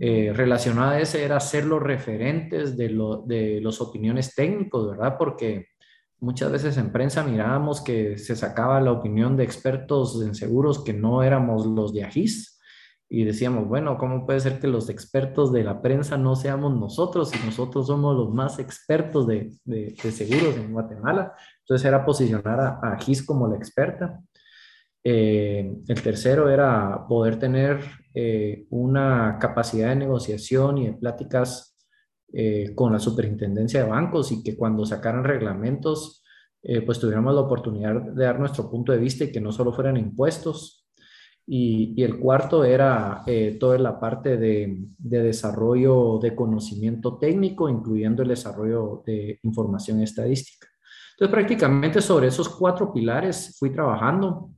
[0.02, 5.16] Eh, a ese era ser los referentes de, lo, de los opiniones técnicos, ¿verdad?
[5.18, 5.68] Porque
[6.20, 10.92] muchas veces en prensa mirábamos que se sacaba la opinión de expertos en seguros que
[10.92, 12.57] no éramos los de AGIS
[13.10, 17.32] y decíamos, bueno, ¿cómo puede ser que los expertos de la prensa no seamos nosotros
[17.34, 21.34] y nosotros somos los más expertos de, de, seguros en Guatemala?
[21.60, 24.20] Entonces era posicionar a, a GIS como la experta.
[25.10, 27.80] Eh, el tercero era poder tener
[28.14, 31.78] eh, una capacidad de negociación y de pláticas
[32.34, 36.24] eh, con la superintendencia de bancos y que cuando sacaran reglamentos,
[36.86, 39.96] pues tuviéramos la oportunidad de dar nuestro punto de vista y que no solo fueran
[39.96, 40.87] impuestos,
[41.50, 48.30] y, el cuarto era eh, toda la parte de, desarrollo de conocimiento técnico, incluyendo el
[48.30, 50.68] desarrollo de información estadística.
[51.14, 54.52] Entonces, prácticamente sobre esos cuatro pilares fui trabajando.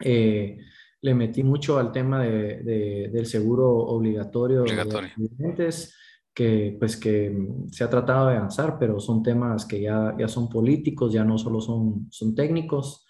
[0.00, 0.58] Eh,
[1.00, 5.10] le metí mucho al tema del seguro obligatorio, obligatorio.
[5.16, 5.94] de clientes,
[6.34, 7.34] que pues que
[7.70, 11.38] se ha tratado de avanzar, pero son temas que ya, ya son políticos, ya no
[11.38, 13.06] solo son, son técnicos.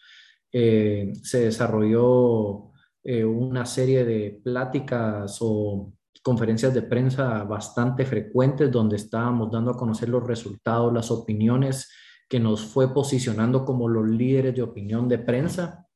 [0.53, 2.73] Eh, se desarrolló
[3.09, 5.92] eh, una serie de pláticas o
[6.24, 11.88] conferencias de prensa bastante frecuentes donde estábamos dando a conocer los resultados, las opiniones
[12.28, 15.86] que nos fue posicionando como los líderes de opinión de prensa.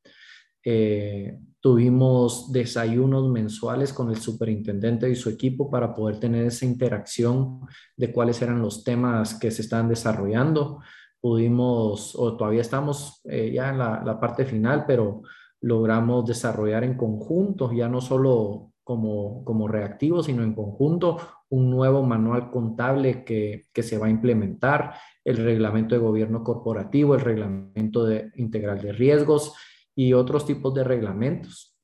[0.65, 7.63] Eh, tuvimos desayunos mensuales con el superintendente y su equipo para poder tener esa interacción
[7.97, 10.79] de cuáles eran los temas que se están desarrollando.
[11.21, 15.23] Pudimos, o todavía estamos eh, ya en la, la, parte final, pero
[15.61, 21.19] logramos desarrollar en conjunto, ya no solo como, como reactivo, sino en conjunto,
[21.51, 24.95] un nuevo manual contable que, que se va a implementar,
[25.25, 29.55] el reglamento de gobierno corporativo, el reglamento de, integral de riesgos
[29.95, 31.77] y otros tipos de reglamentos.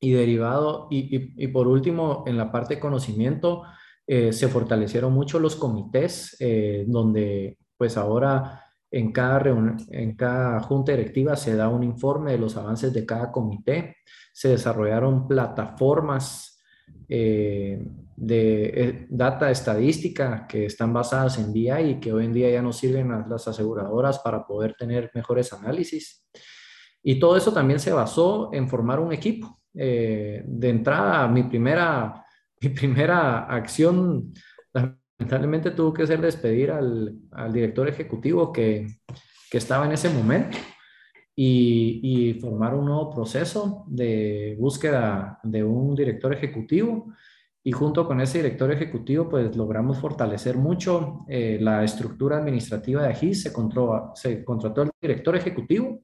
[0.00, 3.62] Y derivado, y, y, por último, en la parte de conocimiento,
[4.06, 8.65] eh, se fortalecieron mucho los comités, eh, donde pues ahora
[8.98, 9.42] en cada,
[9.90, 13.96] en cada junta directiva se da un informe de los avances de cada comité.
[14.32, 16.62] Se desarrollaron plataformas
[17.06, 17.86] eh,
[18.16, 22.62] de eh, data estadística que están basadas en BI y que hoy en día ya
[22.62, 26.26] nos sirven a las aseguradoras para poder tener mejores análisis.
[27.02, 29.60] Y todo eso también se basó en formar un equipo.
[29.74, 32.24] Eh, de entrada, mi primera,
[32.62, 34.32] mi primera acción
[35.18, 38.86] lamentablemente tuvo que ser despedir al, al director ejecutivo que,
[39.50, 40.58] que, estaba en ese momento
[41.34, 47.12] y, y, formar un nuevo proceso de búsqueda de un director ejecutivo.
[47.62, 53.08] Y junto con ese director ejecutivo, pues logramos fortalecer mucho eh, la estructura administrativa de
[53.08, 53.42] AGIS.
[53.42, 53.52] Se,
[54.14, 56.02] se contrató al director ejecutivo,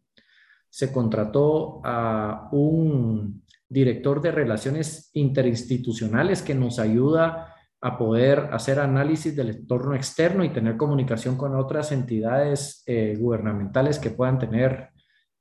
[0.69, 7.52] se contrató a un director de relaciones interinstitucionales que nos ayuda
[7.85, 13.99] a poder hacer análisis del entorno externo y tener comunicación con otras entidades eh, gubernamentales
[13.99, 14.91] que puedan tener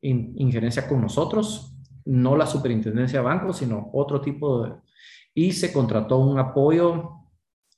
[0.02, 4.74] injerencia con nosotros, no la superintendencia de bancos, sino otro tipo de...
[5.36, 7.12] Y se contrató un apoyo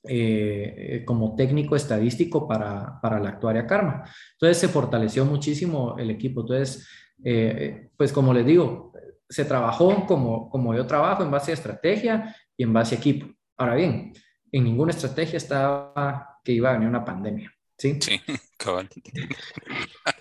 [0.02, 4.04] eh, como técnico estadístico para, para, la actuaria Karma.
[4.32, 6.40] Entonces se fortaleció muchísimo el equipo.
[6.40, 6.88] Entonces,
[7.22, 8.94] eh, pues como les digo,
[9.28, 13.26] se trabajó como, como yo trabajo en base a estrategia y en base a equipo.
[13.58, 14.12] Ahora bien,
[14.56, 17.52] en ninguna estrategia estaba que iba a venir una pandemia.
[17.76, 18.20] Sí, sí,
[18.56, 18.88] cabal.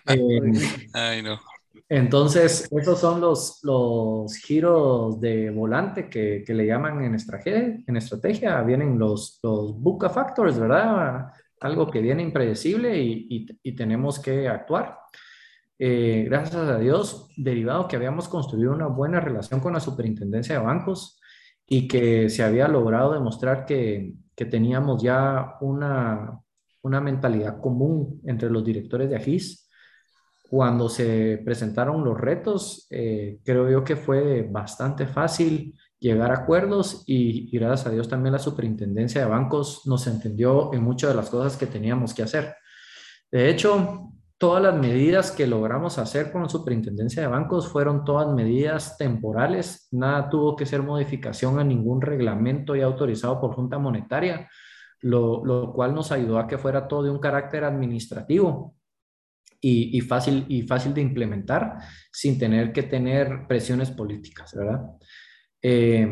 [0.07, 0.41] Eh,
[0.93, 1.39] Ay, no.
[1.88, 7.77] Entonces, esos son los, los giros de volante que, que le llaman en estrategia.
[7.86, 11.27] En estrategia vienen los, los buca factors, ¿verdad?
[11.59, 14.97] Algo que viene impredecible y, y, y tenemos que actuar.
[15.77, 20.65] Eh, gracias a Dios, derivado que habíamos construido una buena relación con la superintendencia de
[20.65, 21.19] bancos
[21.67, 26.39] y que se había logrado demostrar que, que teníamos ya una,
[26.81, 29.69] una mentalidad común entre los directores de AGIS.
[30.49, 37.03] Cuando se presentaron los retos, eh, creo yo que fue bastante fácil llegar a acuerdos
[37.07, 41.15] y, y, gracias a Dios también la superintendencia de bancos nos entendió en muchas de
[41.15, 42.55] las cosas que teníamos que hacer.
[43.31, 44.12] De hecho,
[44.43, 49.87] todas las medidas que logramos hacer con la superintendencia de bancos fueron todas medidas temporales,
[49.93, 54.49] nada tuvo que ser modificación a ningún reglamento ya autorizado por Junta Monetaria,
[54.99, 58.75] lo, lo cual nos ayudó a que fuera todo de un carácter administrativo
[59.61, 61.77] y, y, fácil, y fácil de implementar
[62.11, 64.81] sin tener que tener presiones políticas, ¿verdad?
[65.61, 66.05] Eh,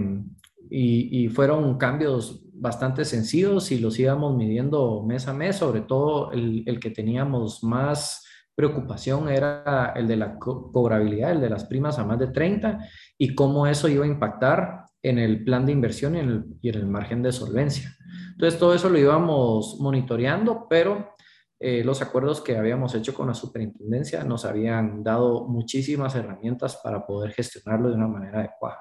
[0.69, 6.32] y, y fueron cambios bastante sencillos y los íbamos midiendo mes a mes, sobre todo
[6.32, 11.97] el, el que teníamos más preocupación era el de la cobrabilidad, el de las primas
[11.97, 12.80] a más de 30
[13.18, 16.70] y cómo eso iba a impactar en el plan de inversión y en el, y
[16.70, 17.97] en el margen de solvencia.
[18.34, 21.16] Entonces todo eso lo íbamos monitoreando, pero
[21.59, 27.07] eh, los acuerdos que habíamos hecho con la superintendencia nos habían dado muchísimas herramientas para
[27.07, 28.80] poder gestionarlo de una manera adecuada.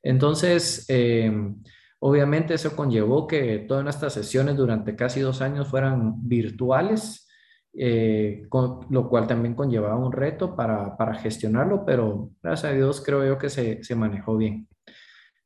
[0.00, 1.60] Entonces, em,
[2.06, 7.26] obviamente eso conllevó que todas nuestras sesiones durante casi dos años fueran virtuales,
[7.72, 8.46] eh,
[8.90, 13.38] lo cual también conllevaba un reto para, para, gestionarlo, pero gracias a Dios creo yo
[13.38, 14.68] que se, se manejó bien.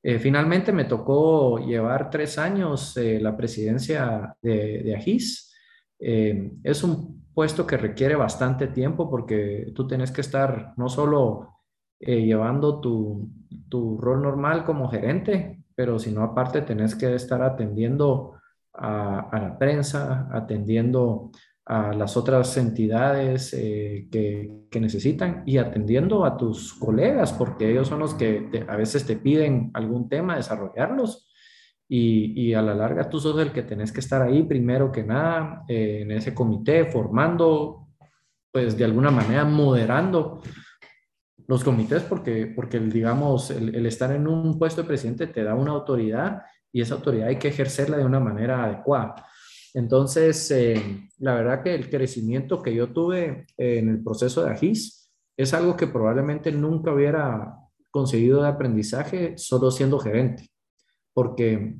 [0.02, 5.54] Eh, finalmente me tocó llevar tres años eh, la presidencia de, de AGIS.
[6.00, 11.61] Es un puesto que requiere bastante tiempo porque tú tienes que estar no solo
[12.00, 13.28] llevando tu,
[13.68, 18.32] tu, rol normal como gerente, pero sino aparte tenés que estar atendiendo
[18.74, 21.30] a, la prensa, atendiendo
[21.64, 28.00] a las otras entidades eh, que, necesitan y atendiendo a tus colegas, porque ellos son
[28.00, 31.30] los que a veces te piden algún tema, desarrollarlos.
[31.88, 35.04] Y, y, a la larga tú sos el que tenés que estar ahí primero que
[35.04, 37.86] nada eh, en ese comité, formando,
[38.50, 40.42] pues de alguna manera moderando
[41.49, 45.55] los comités, porque, porque digamos, el, el estar en un puesto de presidente te da
[45.55, 46.42] una autoridad
[46.72, 49.26] y esa autoridad hay que ejercerla de una manera adecuada.
[49.74, 55.11] Entonces, eh, la verdad que el crecimiento que yo tuve en el proceso de AGIS
[55.36, 57.55] es algo que probablemente nunca hubiera
[57.90, 60.51] conseguido de aprendizaje solo siendo gerente,
[61.14, 61.76] porque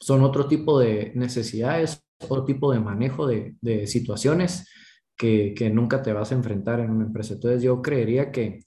[0.00, 4.68] son otro tipo de necesidades, otro tipo de manejo de, situaciones
[5.16, 7.34] que, nunca te vas a enfrentar en una empresa.
[7.34, 8.64] Entonces, yo creería que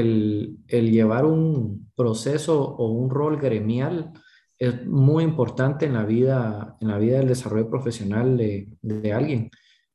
[0.00, 4.12] el, el llevar un proceso o un rol gremial
[4.58, 9.50] es muy importante en la vida, en la vida del desarrollo profesional de, de alguien.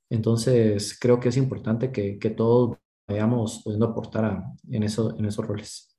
[0.10, 2.78] Entonces, creo que es importante que, que todos
[3.08, 5.98] vayamos pudiendo aportar en, eso, en esos roles.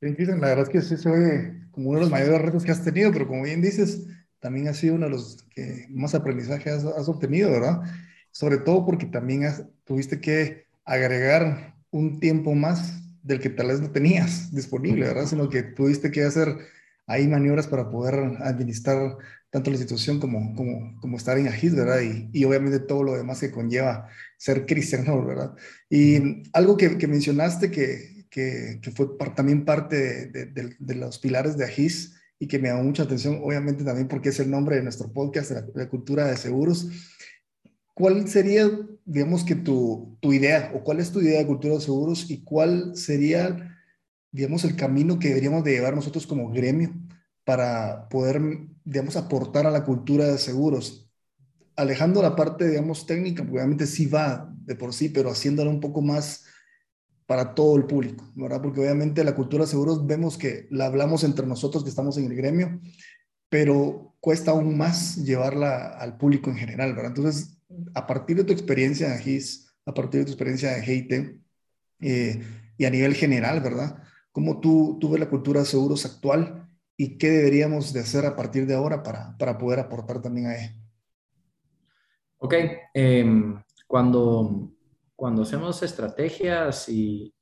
[0.00, 2.84] la verdad es que sí se ve como uno de los mayores retos que has
[2.84, 4.06] tenido, pero como bien dices,
[4.38, 7.82] también ha sido uno de los que más aprendizaje has, has obtenido, ¿verdad?
[8.30, 9.42] Sobre todo porque también
[9.84, 15.26] tuviste que agregar un tiempo más del que tal vez no tenías disponible, ¿verdad?
[15.26, 16.56] Sino que tuviste que hacer
[17.10, 19.16] hay maniobras para poder administrar
[19.50, 22.00] tanto la situación como, como, estar en AGIS, ¿verdad?
[22.02, 24.06] Y, y, obviamente todo lo demás que conlleva
[24.36, 25.52] ser cristiano, ¿verdad?
[25.88, 31.64] Y algo que, que mencionaste que, que, que, fue también parte de, los pilares de
[31.64, 35.12] AGIS y que me llamó mucha atención, obviamente también porque es el nombre de nuestro
[35.12, 36.88] podcast, la, la cultura de seguros.
[38.00, 38.68] ¿Cuál sería,
[39.04, 42.42] digamos que tu, tu idea o cuál es tu idea de cultura de seguros y
[42.42, 43.70] cuál sería
[44.32, 46.92] digamos, el camino que deberíamos de llevar nosotros como gremio
[47.44, 48.40] para poder,
[48.84, 51.10] digamos, aportar a la cultura de seguros,
[51.76, 56.00] alejando la parte, digamos, técnica, obviamente sí va de por sí, pero haciéndola un poco
[56.00, 56.44] más
[57.26, 58.60] para todo el público, ¿verdad?
[58.60, 62.26] Porque obviamente la cultura de seguros vemos que la hablamos entre nosotros que estamos en
[62.26, 62.80] el gremio,
[63.48, 67.12] pero cuesta aún más llevarla al público en general, ¿verdad?
[67.16, 67.59] Entonces,
[67.94, 71.12] a partir de tu experiencia en GIS, a partir de tu experiencia en GIT
[72.00, 72.42] eh,
[72.76, 74.02] y a nivel general, ¿verdad?
[74.32, 78.36] cómo tú, tú ves la cultura de seguros actual y qué deberíamos de hacer a
[78.36, 80.70] partir de ahora para, para poder aportar también a él.
[82.38, 82.54] Ok,
[82.94, 84.72] em, cuando,
[85.16, 87.34] cuando hacemos estrategias y,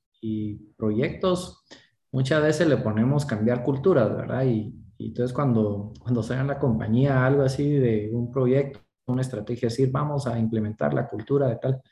[0.77, 1.65] proyectos,
[2.11, 4.45] muchas veces le ponemos cambiar culturas, ¿verdad?
[4.47, 8.81] Y, y entonces cuando, cuando sea en la compañía algo así de un proyecto,
[9.13, 11.83] una estrategia, decir, vamos a implementar la cultura de tal,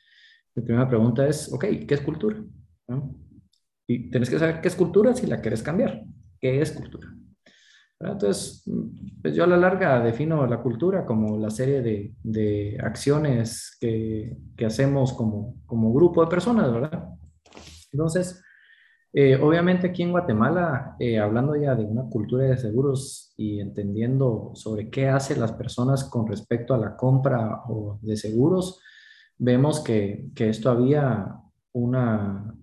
[0.54, 2.42] mi primera pregunta es, ok, ¿qué es cultura?
[2.88, 3.14] ¿No?
[3.86, 6.02] Y tienes que saber qué es cultura si la quieres cambiar.
[6.40, 7.08] ¿Qué es cultura?
[8.00, 8.64] Entonces,
[9.22, 14.36] pues yo a la larga defino la cultura como la serie de, de acciones que,
[14.56, 17.08] que, hacemos como, como grupo de personas, ¿verdad?
[17.92, 18.42] Entonces,
[19.18, 24.50] eh, obviamente aquí en Guatemala, eh, hablando ya de una cultura de seguros y entendiendo
[24.52, 27.62] sobre qué hacen las personas con respecto a la compra
[28.02, 28.78] de seguros,
[29.38, 31.34] vemos que, que esto había
[31.72, 32.54] una,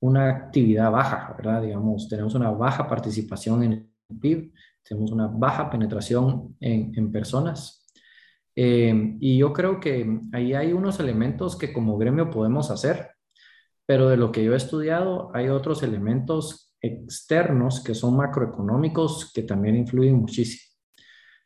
[0.00, 1.62] una actividad baja, ¿verdad?
[1.62, 7.86] Digamos, tenemos una baja participación en el PIB, tenemos una baja penetración en, en personas.
[8.56, 13.11] Eh, y yo creo que ahí hay unos elementos que como gremio podemos hacer,
[13.86, 19.42] pero de lo que yo he estudiado hay otros elementos externos que son macroeconómicos que
[19.42, 20.62] también influyen muchísimo.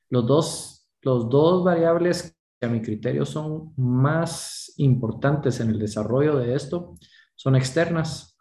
[0.09, 6.37] Los dos, los dos variables que a mi criterio son más importantes en el desarrollo
[6.37, 6.95] de esto
[7.35, 8.37] son externas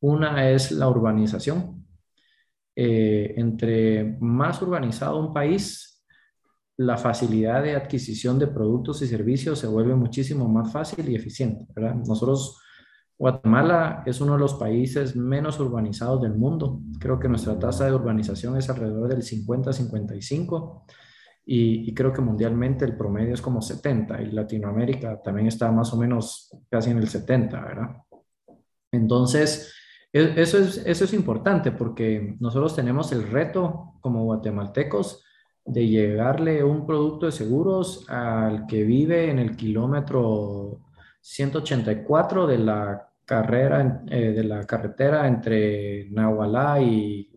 [0.00, 1.86] una es la urbanización.
[2.74, 6.04] Eh, entre más urbanizado un país,
[6.76, 11.66] la facilidad de adquisición de productos y servicios se vuelve muchísimo más fácil y eficiente.
[12.06, 12.60] Nosotros,
[13.22, 16.80] Guatemala es uno de los países menos urbanizados del mundo.
[16.98, 20.82] Creo que nuestra tasa de urbanización es alrededor del 50-55
[21.46, 25.98] y, creo que mundialmente el promedio es como 70 y Latinoamérica también está más o
[25.98, 27.96] menos casi en el 70, ¿verdad?
[28.90, 29.72] Entonces,
[30.12, 35.24] E, eso es, eso es importante porque nosotros tenemos el reto como guatemaltecos
[35.64, 40.80] de llegarle un producto de seguros al que vive en el kilómetro
[41.20, 47.30] 184 de la carrera, eh, de la carretera entre Nahualá y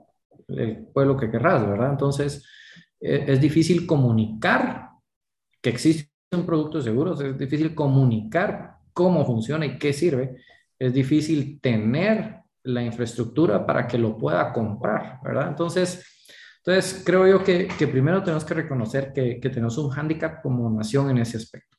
[0.47, 1.91] el pueblo que querrás, ¿verdad?
[1.91, 2.45] Entonces,
[2.99, 4.89] e, es difícil comunicar
[5.61, 10.37] que existe un producto de seguros, es difícil comunicar cómo funciona y qué sirve,
[10.77, 15.49] es difícil tener la infraestructura para que lo pueda comprar, ¿verdad?
[15.49, 16.15] Entonces,
[16.65, 21.19] entonces, creo yo que, primero tenemos que reconocer que, tenemos un hándicap como nación en
[21.19, 21.74] ese aspecto.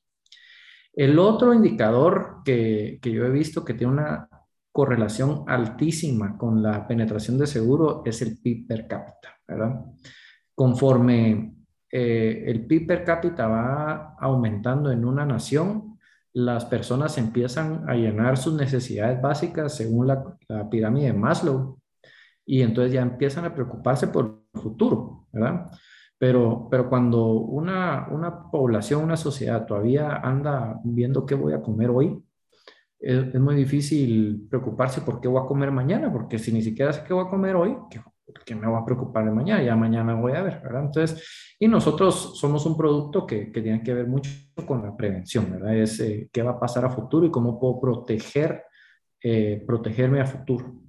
[0.96, 4.30] El otro indicador que, yo he visto que tiene una
[4.72, 9.84] correlación altísima con la penetración de seguro es el PIB per cápita, ¿verdad?
[10.54, 11.54] Conforme
[11.92, 15.98] eh, el PIB per cápita va aumentando en una nación,
[16.32, 21.78] las personas empiezan a llenar sus necesidades básicas según la, la pirámide de Maslow
[22.46, 25.70] y entonces ya empiezan a preocuparse por el futuro, ¿verdad?
[26.18, 31.90] Pero, pero cuando una, una población, una sociedad todavía anda viendo qué voy a comer
[31.90, 32.22] hoy,
[32.98, 36.92] es, es, muy difícil preocuparse por qué voy a comer mañana, porque si ni siquiera
[36.92, 38.00] sé qué voy a comer hoy, ¿qué,
[38.44, 39.62] qué me voy a preocupar de mañana?
[39.62, 40.84] Ya mañana voy a ver, ¿verdad?
[40.86, 44.30] Entonces, y nosotros somos un producto que, que tiene que ver mucho
[44.66, 45.76] con la prevención, ¿verdad?
[45.76, 48.64] Es eh, qué va a pasar a futuro y cómo puedo proteger,
[49.22, 50.80] eh, protegerme a futuro.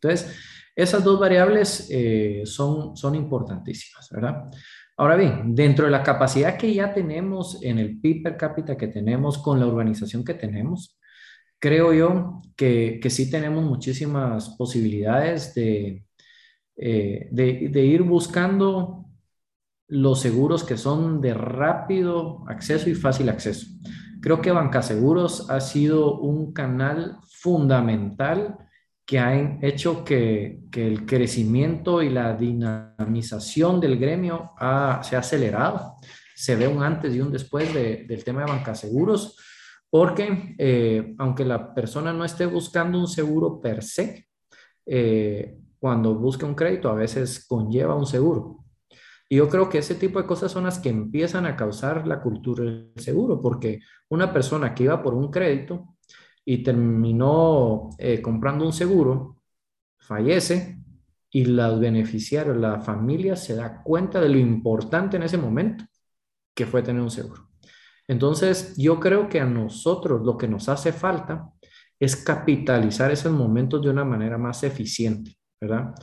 [0.00, 4.44] Entonces, esas dos variables eh, son, son importantísimas, ¿verdad?
[4.98, 8.88] Ahora bien, dentro de la capacidad que ya tenemos en el PIB per cápita que
[8.88, 10.98] tenemos con la urbanización que tenemos,
[11.58, 16.04] creo yo que, que sí tenemos muchísimas posibilidades de,
[16.76, 19.06] eh, de, de, ir buscando
[19.88, 23.66] los seguros que son de rápido acceso y fácil acceso.
[24.20, 28.58] Creo que Banca Seguros ha sido un canal fundamental
[29.06, 34.50] que han hecho que, que, el crecimiento y la dinamización del gremio
[35.02, 35.94] se ha acelerado.
[36.34, 39.38] Se ve un antes y un después del tema de banca seguros,
[39.88, 44.26] porque eh, aunque la persona no esté buscando un seguro per se,
[44.84, 48.64] eh, cuando busca un crédito a veces conlleva un seguro.
[49.28, 52.20] Y yo creo que ese tipo de cosas son las que empiezan a causar la
[52.20, 55.95] cultura del seguro, porque una persona que iba por un crédito
[56.48, 59.42] y terminó eh, comprando un seguro,
[59.98, 60.78] fallece
[61.28, 65.84] y los beneficiarios, la familia se da cuenta de lo importante en ese momento
[66.54, 67.50] que fue tener un seguro.
[68.08, 71.50] Entonces, yo creo que a nosotros lo que nos hace falta
[71.98, 75.94] es capitalizar esos momentos de una manera más eficiente, ¿verdad?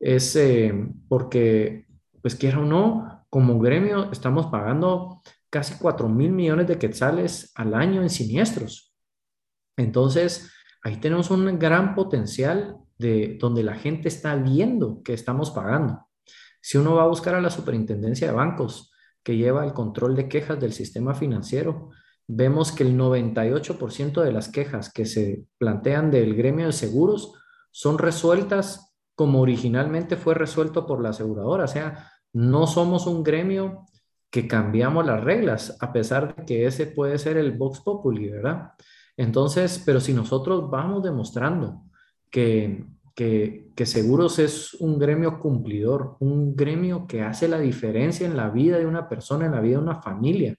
[0.00, 0.74] Es eh,
[1.08, 1.86] porque,
[2.20, 7.74] pues quiera o no, como gremio estamos pagando casi 4 mil millones de quetzales al
[7.74, 8.91] año en siniestros.
[9.76, 10.50] Entonces,
[10.82, 16.06] ahí tenemos un gran potencial de donde la gente está viendo que estamos pagando.
[16.60, 18.92] Si uno va a buscar a la superintendencia de bancos
[19.22, 21.90] que lleva el control de quejas del sistema financiero,
[22.26, 27.34] vemos que el 98% de las quejas que se plantean del gremio de seguros
[27.70, 31.64] son resueltas como originalmente fue resuelto por la aseguradora.
[31.64, 33.86] O sea, no somos un gremio
[34.30, 38.72] que cambiamos las reglas, a pesar de que ese puede ser el Vox Populi, ¿verdad?
[39.16, 41.82] Entonces, pero si nosotros vamos demostrando
[42.30, 48.48] que, que, Seguros es un gremio cumplidor, un gremio que hace la diferencia en la
[48.48, 50.54] vida de una persona, en la vida de una familia,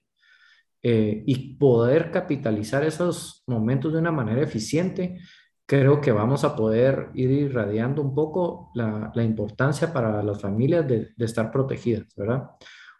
[0.82, 5.18] eh, y poder capitalizar esos momentos de una manera eficiente,
[5.66, 11.08] creo que vamos a poder ir irradiando un poco la, importancia para las familias de,
[11.16, 12.50] de, estar protegidas, ¿verdad?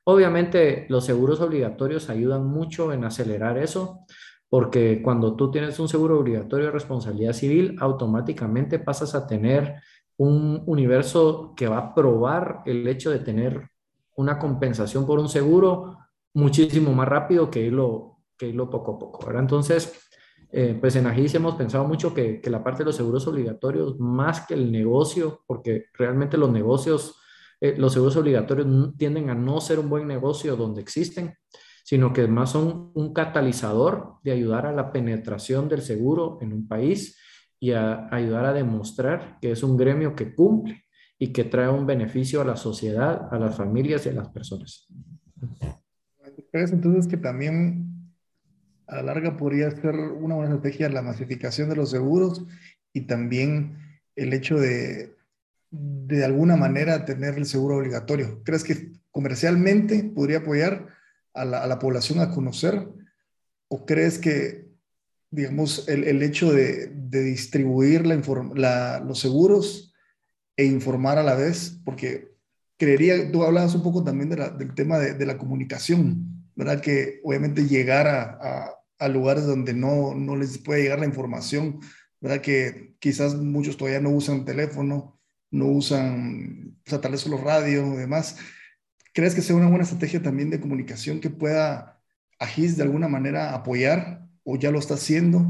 [0.04, 4.06] Obviamente los seguros obligatorios ayudan mucho en acelerar eso,
[4.54, 9.82] porque cuando tú tienes un seguro obligatorio de responsabilidad civil, automáticamente pasas a tener
[10.16, 13.68] un universo que va a probar el hecho de tener
[14.14, 15.98] una compensación por un seguro
[16.34, 19.26] muchísimo más rápido que irlo, que irlo poco a poco.
[19.26, 19.42] ¿verdad?
[19.42, 20.08] Entonces,
[20.52, 24.46] eh, pues en Agis hemos pensado mucho que, la parte de los seguros obligatorios, más
[24.46, 27.20] que el negocio, porque realmente los negocios,
[27.60, 31.34] eh, los seguros obligatorios tienden a no ser un buen negocio donde existen,
[31.84, 36.66] sino que más son un catalizador de ayudar a la penetración del seguro en un
[36.66, 37.18] país
[37.60, 40.82] y a ayudar a demostrar que es un gremio que cumple
[41.18, 44.88] y que trae un beneficio a la sociedad, a las familias y a las personas.
[46.50, 48.12] ¿Crees entonces que también
[48.86, 52.46] a la larga podría ser una buena estrategia la masificación de los seguros
[52.94, 53.76] y también
[54.16, 55.14] el hecho de
[55.70, 58.42] de alguna manera tener el seguro obligatorio?
[58.44, 60.93] ¿Crees que comercialmente podría apoyar
[61.34, 62.88] a la, población a conocer?
[63.68, 64.64] ¿O crees que
[65.34, 69.92] digamos, el, hecho de, distribuir la, los seguros
[70.56, 72.34] e informar a la vez, porque
[72.78, 76.80] creería, tú hablabas un poco también del tema de, la comunicación, ¿verdad?
[76.80, 81.80] Que obviamente llegar a, a, lugares donde no, no les puede llegar la información,
[82.20, 82.40] ¿verdad?
[82.40, 85.20] Que quizás muchos todavía no usan teléfono,
[85.50, 88.36] no usan, o sea, tal vez solo radio y demás.
[89.14, 92.02] ¿Crees que sea una buena estrategia también de comunicación que pueda
[92.40, 95.46] AGIS de alguna manera apoyar o ya lo está haciendo?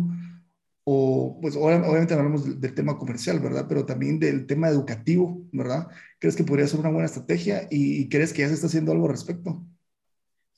[0.84, 3.64] O, pues obviamente hablamos del, tema comercial, ¿verdad?
[3.66, 5.88] Pero también del tema educativo, ¿verdad?
[6.18, 9.06] ¿Crees que podría ser una buena estrategia y, crees que ya se está haciendo algo
[9.06, 9.64] al respecto?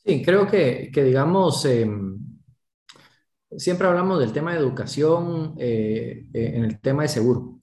[0.05, 2.19] Sí, creo que, que digamos, em,
[3.57, 7.61] siempre hablamos del tema de educación eh, eh, en el tema de seguro.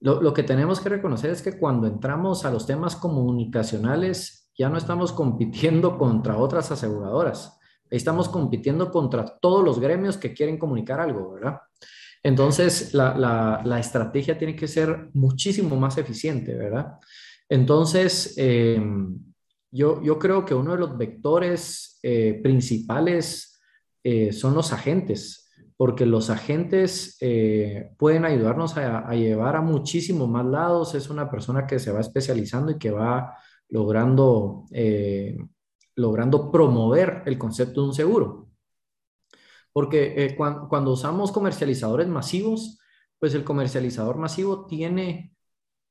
[0.00, 4.68] Lo, lo, que tenemos que reconocer es que cuando entramos a los temas comunicacionales, ya
[4.68, 7.58] no estamos compitiendo contra otras aseguradoras,
[7.90, 11.60] estamos compitiendo contra todos los gremios que quieren comunicar algo, ¿verdad?
[12.22, 16.94] Entonces, la, estrategia tiene que ser muchísimo más eficiente, ¿verdad?
[17.48, 18.82] Entonces, eh,
[19.70, 23.60] yo, yo, creo que uno de los vectores eh, principales
[24.02, 27.18] eh, son los agentes, porque los agentes
[27.98, 30.94] pueden ayudarnos a, a, llevar a muchísimo más lados.
[30.94, 33.36] Es una persona que se va especializando y que va
[33.68, 34.64] logrando,
[35.96, 38.46] logrando promover el concepto de un seguro.
[39.76, 42.78] Porque eh, cuando, usamos comercializadores masivos,
[43.18, 45.34] pues el comercializador masivo tiene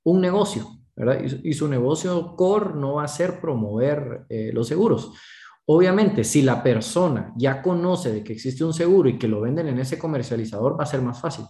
[0.04, 1.22] un negocio, ¿verdad?
[1.24, 5.12] Y, su negocio core no va a ser promover eh, los seguros.
[5.68, 9.68] Obviamente, si la persona ya conoce de que existe un seguro y que lo venden
[9.68, 11.46] en ese comercializador, va a ser más fácil.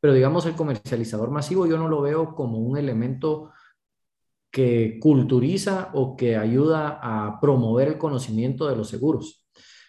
[0.00, 3.52] Pero digamos, el comercializador masivo yo no lo veo como un elemento
[4.54, 9.44] que culturiza o que ayuda a promover el conocimiento de los seguros.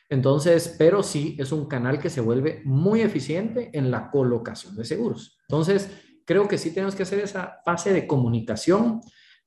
[0.10, 4.84] Entonces, pero sí es un canal que se vuelve muy eficiente en la colocación de
[4.84, 5.38] seguros.
[5.48, 5.92] Entonces,
[6.26, 9.02] creo que sí tenemos que hacer esa fase de comunicación,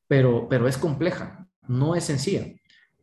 [0.07, 2.47] pero, pero es compleja, no es sencilla.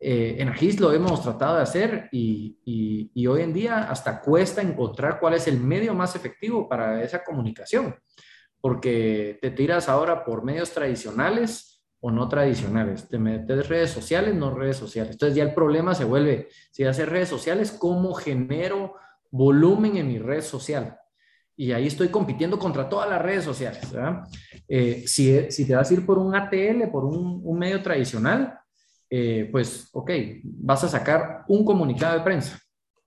[0.00, 4.62] Eh, en Agis lo hemos tratado de hacer y, y, hoy en día hasta cuesta
[4.62, 7.94] encontrar cuál es el medio más efectivo para esa comunicación,
[8.58, 11.75] porque te tiras ahora por medios tradicionales
[12.06, 13.08] o no tradicionales.
[13.08, 15.14] Te metes redes sociales, no redes sociales.
[15.14, 18.94] Entonces ya el problema se vuelve, si hacer redes sociales, ¿cómo genero
[19.28, 20.96] volumen en mi red social?
[21.56, 23.92] Y ahí estoy compitiendo contra todas las redes sociales.
[24.68, 28.56] Eh, si, si, te vas a ir por un ATL, por un, un medio tradicional,
[29.10, 30.10] eh, pues, ok,
[30.44, 32.56] vas a sacar un comunicado de prensa.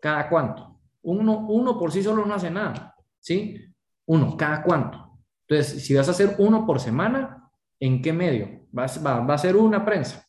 [0.01, 0.77] ¿Cada cuánto?
[1.03, 2.93] Uno, uno por sí solo no hace nada.
[3.17, 3.65] ¿Sí?
[4.07, 5.19] Uno, ¿cada cuánto?
[5.47, 7.39] Entonces, si vas a hacer uno por semana,
[7.80, 8.60] ¿en qué medio?
[8.77, 10.26] va, a ser una prensa.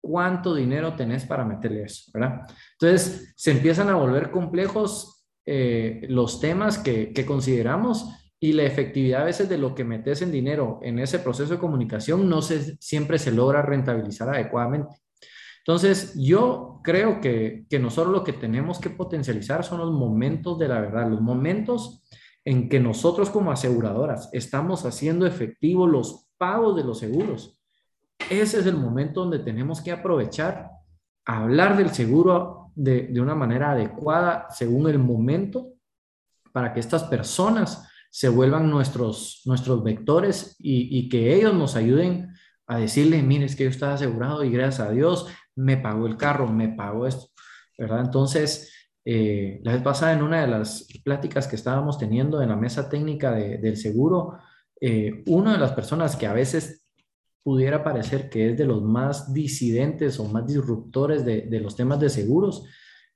[0.00, 2.10] ¿Cuánto dinero tenés para meterle eso?
[2.14, 8.08] Entonces, se empiezan a volver complejos eh, los temas que, consideramos
[8.40, 11.60] y la efectividad a veces de lo que metes en dinero en ese proceso de
[11.60, 14.96] comunicación no se, siempre se logra rentabilizar adecuadamente.
[15.58, 20.66] Entonces, yo creo que, que nosotros lo que tenemos que potencializar son los momentos de
[20.66, 22.02] la verdad, los momentos
[22.44, 27.56] en que nosotros como aseguradoras estamos haciendo efectivo los pagos de los seguros.
[28.28, 30.72] Ese es el momento donde tenemos que aprovechar,
[31.24, 35.74] hablar del seguro de, de una manera adecuada según el momento
[36.52, 42.34] para que estas personas se vuelvan nuestros, nuestros vectores y, que ellos nos ayuden
[42.66, 46.16] a decirle, mire, es que yo estaba asegurado y gracias a Dios me pagó el
[46.16, 47.28] carro, me pagó esto,
[47.78, 48.00] ¿verdad?
[48.00, 52.56] Entonces, eh, la vez pasada en una de las pláticas que estábamos teniendo en la
[52.56, 54.40] mesa técnica de, del seguro,
[54.84, 56.88] eh, una de las personas que a veces
[57.44, 62.10] pudiera parecer que es de los más disidentes o más disruptores de, los temas de
[62.10, 62.64] seguros,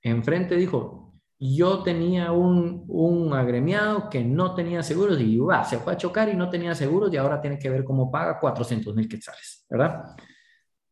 [0.01, 6.29] enfrente dijo, yo tenía un, agremiado que no tenía seguros y se fue a chocar
[6.29, 10.15] y no tenía seguros y ahora tiene que ver cómo paga 400 mil quetzales, ¿verdad?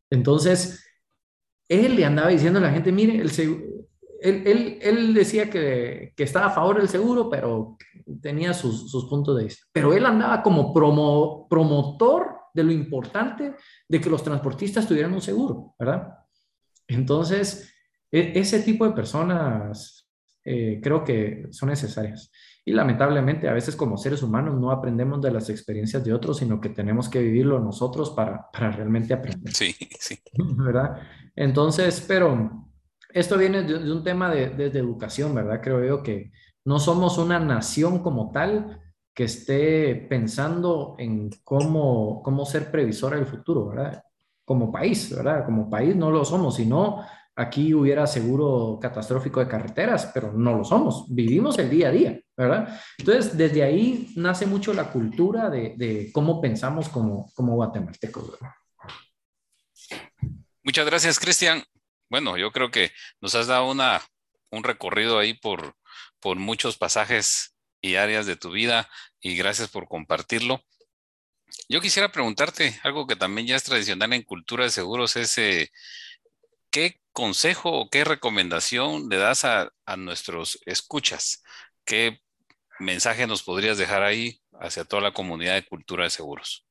[0.09, 0.85] Entonces,
[1.69, 3.31] él le andaba diciendo a la gente, mire, el
[4.25, 7.77] él, él, él, decía que, que, estaba a favor del seguro, pero
[8.21, 9.65] tenía sus, sus, puntos de vista.
[9.71, 13.53] Pero él andaba como promo, promotor de lo importante
[13.87, 16.13] de que los transportistas tuvieran un seguro, ¿verdad?
[16.87, 17.71] Entonces,
[18.11, 20.09] e, ese tipo de personas
[20.43, 22.31] eh, creo que son necesarias.
[22.63, 26.59] Y lamentablemente a veces como seres humanos no aprendemos de las experiencias de otros, sino
[26.59, 29.53] que tenemos que vivirlo nosotros para, para realmente aprender.
[29.53, 30.17] Sí, sí.
[30.33, 30.97] ¿Verdad?
[31.35, 32.64] Entonces, pero
[33.15, 35.61] esto viene de, un tema de, de, educación, ¿verdad?
[35.63, 36.33] Creo yo que
[36.65, 38.81] no somos una nación como tal
[39.13, 44.03] que esté pensando en cómo, cómo ser previsora del futuro, ¿verdad?
[44.43, 45.45] Como país, ¿verdad?
[45.45, 47.05] Como país no lo somos, sino
[47.37, 52.19] aquí hubiera seguro catastrófico de carreteras, pero no lo somos, vivimos el día a día,
[52.35, 52.81] ¿verdad?
[52.97, 58.37] Entonces, desde ahí nace mucho la cultura de, cómo pensamos como, como guatemaltecos.
[60.61, 61.63] Muchas gracias, Cristian.
[62.09, 62.91] Bueno, yo creo que
[63.21, 64.01] nos has dado una,
[64.51, 65.75] un recorrido ahí por,
[66.19, 70.63] por muchos pasajes y áreas de tu vida y gracias por compartirlo.
[71.69, 75.71] Yo quisiera preguntarte algo que también ya es tradicional en cultura de seguros, es eh,
[76.69, 81.43] ¿qué consejo o qué recomendación le das a, nuestros escuchas?
[81.85, 82.21] ¿Qué
[82.79, 86.65] mensaje nos podrías dejar ahí hacia toda la comunidad de cultura de seguros?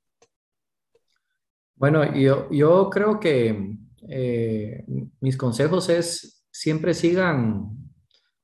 [1.76, 3.78] Bueno, yo, yo creo que
[4.08, 4.84] eh,
[5.20, 7.70] mis consejos es siempre sigan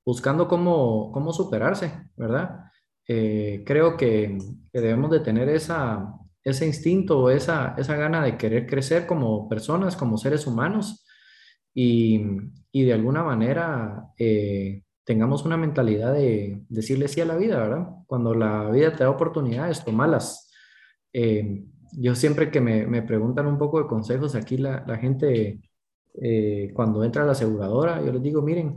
[0.04, 2.70] buscando cómo, cómo superarse, ¿verdad?
[3.06, 4.38] Eh, creo que,
[4.72, 6.14] debemos de tener esa,
[6.44, 11.04] ese instinto esa, esa gana de querer crecer como personas, como seres humanos
[11.74, 12.20] y,
[12.72, 17.88] y de alguna manera eh, tengamos una mentalidad de decirle sí a la vida, ¿verdad?
[18.06, 20.52] Cuando la vida te da oportunidades, tomalas.
[21.12, 25.60] Eh, yo siempre que me, me, preguntan un poco de consejos, aquí la, la gente,
[26.14, 28.76] eh, cuando entra a la aseguradora, yo les digo, miren,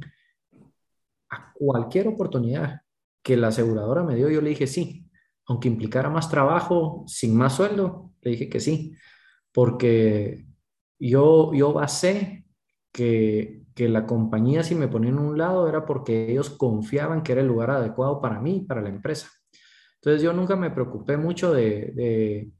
[1.29, 2.81] a cualquier oportunidad
[3.21, 5.09] que la aseguradora me dio, yo le dije sí,
[5.45, 8.95] aunque implicara más trabajo, sin más sueldo, le dije que sí,
[9.51, 10.45] porque
[10.99, 12.45] yo, yo basé
[12.91, 17.33] que, que, la compañía si me ponían en un lado era porque ellos confiaban que
[17.33, 19.29] era el lugar adecuado para mí, para la empresa.
[20.03, 22.51] Entonces yo nunca me preocupé mucho de,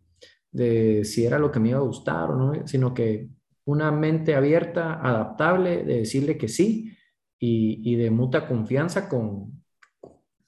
[0.54, 3.28] de si era lo que me iba a gustar o no, sino que
[3.66, 6.96] una mente abierta, adaptable, de decirle que sí
[7.40, 9.64] y, y de mutua confianza con,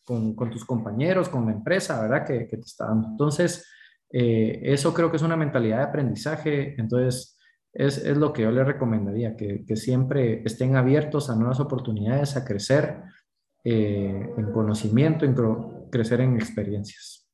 [0.05, 2.25] con, tus compañeros, con la empresa, ¿verdad?
[2.25, 3.09] Que, que te está dando.
[3.09, 3.67] Entonces,
[4.11, 6.75] eh, eso creo que es una mentalidad de aprendizaje.
[6.79, 7.37] Entonces,
[7.73, 12.37] es, es lo que yo les recomendaría, que, que, siempre estén abiertos a nuevas oportunidades,
[12.37, 13.01] a crecer
[13.63, 15.35] eh, en conocimiento, en
[15.89, 17.24] crecer en experiencias.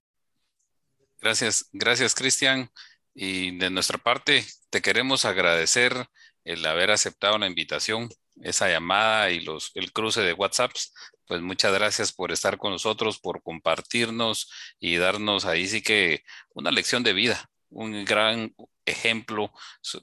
[1.21, 2.69] Gracias, gracias Cristian.
[3.13, 6.07] Y de nuestra parte, te queremos agradecer
[6.45, 8.09] el haber aceptado la invitación,
[8.41, 10.93] esa llamada y los, el cruce de WhatsApps.
[11.27, 14.49] Pues muchas gracias por estar con nosotros, por compartirnos
[14.79, 16.23] y darnos ahí sí que
[16.53, 18.53] una lección de vida, un gran
[18.85, 19.51] ejemplo,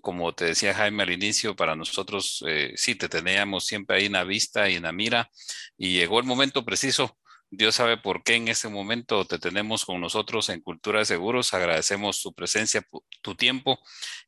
[0.00, 4.12] como te decía Jaime al inicio, para nosotros eh, sí te teníamos siempre ahí en
[4.12, 5.30] la vista y en la mira
[5.76, 7.18] y llegó el momento preciso.
[7.50, 11.54] Dios sabe por qué en ese momento te tenemos con nosotros en Cultura de Seguros.
[11.54, 12.82] Agradecemos tu presencia,
[13.22, 13.78] tu tiempo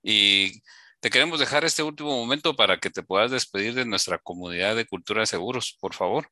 [0.02, 0.62] y
[1.00, 4.86] te queremos dejar este último momento para que te puedas despedir de nuestra comunidad de
[4.86, 6.26] Cultura de Seguros, por favor.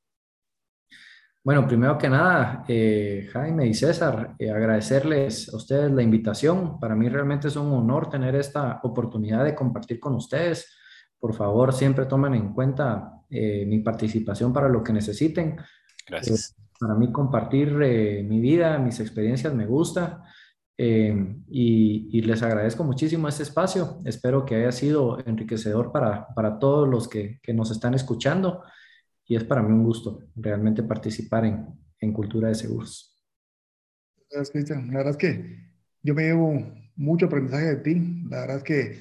[1.44, 6.78] Bueno, primero que nada, eh, Jaime y César, eh, agradecerles a ustedes la invitación.
[6.78, 10.76] Para mí realmente es un honor tener esta oportunidad de compartir con ustedes.
[11.18, 15.56] Por favor, siempre tomen en cuenta eh, mi participación para lo que necesiten.
[16.06, 16.54] Gracias.
[16.78, 20.24] Para mí compartir mi vida, mis experiencias me gusta.
[20.76, 24.00] Y, les agradezco muchísimo este espacio.
[24.04, 28.62] Espero que haya sido enriquecedor para, para todos los que, que nos están escuchando
[29.28, 31.66] y es para mí un gusto realmente participar en,
[32.00, 33.14] en Cultura de Seguros.
[34.30, 34.88] Gracias, Cristian.
[34.88, 35.70] La verdad es que
[36.02, 36.54] yo me llevo
[36.96, 38.24] mucho aprendizaje de ti.
[38.30, 39.00] La verdad es que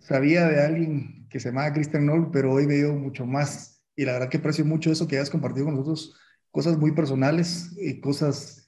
[0.00, 3.84] sabía de alguien que se llamaba Cristian Noll, pero hoy veo mucho más.
[3.94, 6.16] Y la verdad que aprecio mucho eso que has compartido con nosotros,
[6.50, 8.60] cosas muy personales y cosas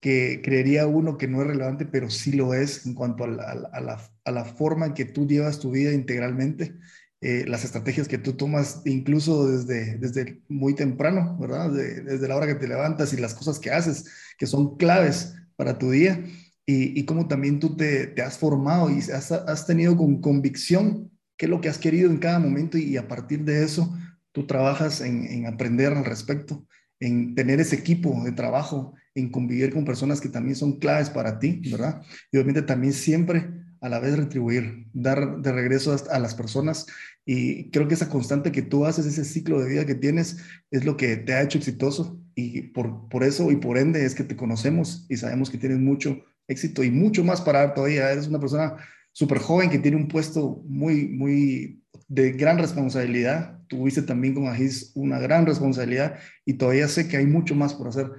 [0.00, 4.44] que creería uno que no es relevante, pero sí lo es en cuanto a la,
[4.44, 6.76] forma en que tú llevas tu vida integralmente
[7.20, 11.70] eh, las estrategias que tú tomas incluso desde, muy temprano, ¿verdad?
[11.72, 14.04] desde la hora que te levantas y las cosas que haces,
[14.38, 16.24] que son claves para tu día,
[16.70, 21.62] y, cómo también tú te, has formado y has, tenido con convicción qué es lo
[21.62, 23.96] que has querido en cada momento y a partir de eso
[24.32, 26.66] tú trabajas en aprender al respecto,
[27.00, 31.38] en tener ese equipo de trabajo, en convivir con personas que también son claves para
[31.38, 32.02] ti, ¿verdad?
[32.32, 33.48] Y obviamente también siempre
[33.80, 36.86] a la vez retribuir, dar de regreso a las personas.
[37.24, 40.38] Y creo que esa constante que tú haces, ese ciclo de vida que tienes,
[40.70, 42.20] es lo que te ha hecho exitoso.
[42.34, 45.78] Y por, por eso y por ende es que te conocemos y sabemos que tienes
[45.78, 48.10] mucho éxito y mucho más para dar todavía.
[48.10, 48.76] Eres una persona
[49.12, 53.58] súper joven que tiene un puesto muy, muy de gran responsabilidad.
[53.68, 57.88] Tuviste también con Agis una gran responsabilidad y todavía sé que hay mucho más por
[57.88, 58.10] hacer.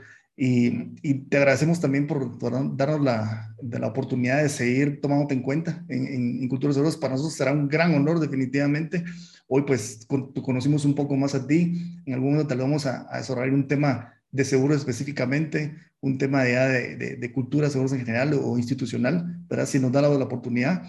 [0.42, 2.40] Y, te agradecemos también por,
[2.78, 6.08] darnos la, de la, oportunidad de seguir tomándote en cuenta en,
[6.42, 6.96] en, Cultura Seguros.
[6.96, 9.04] Para nosotros será un gran honor, definitivamente.
[9.48, 12.02] Hoy, pues, conocimos un poco más a ti.
[12.06, 16.18] En algún momento te lo vamos a, a desarrollar un tema de seguros específicamente, un
[16.18, 19.66] tema de, de, de, cultura, seguros en general o institucional, ¿verdad?
[19.66, 20.84] Si nos da la, la oportunidad.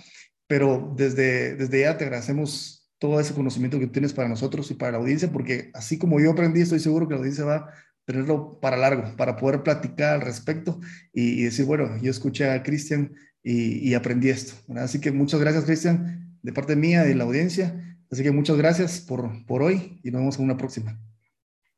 [0.47, 4.93] Pero desde, desde ya te agradecemos todo ese conocimiento que tienes para nosotros y para
[4.93, 7.71] la audiencia, porque así como yo aprendí, estoy seguro que la audiencia va a
[8.05, 10.79] tenerlo para largo, para poder platicar al respecto
[11.13, 13.13] y, decir, bueno, yo escuché a Cristian
[13.43, 14.53] y, aprendí esto.
[14.77, 17.99] Así que muchas gracias, Cristian, de parte mía y de la audiencia.
[18.11, 21.01] Así que muchas gracias por, por hoy y nos vemos en una próxima.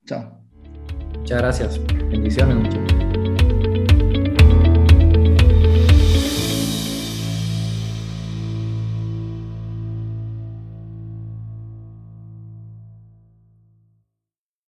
[0.04, 0.44] Chao.
[1.18, 1.80] Muchas gracias.
[2.10, 2.91] Bendiciones.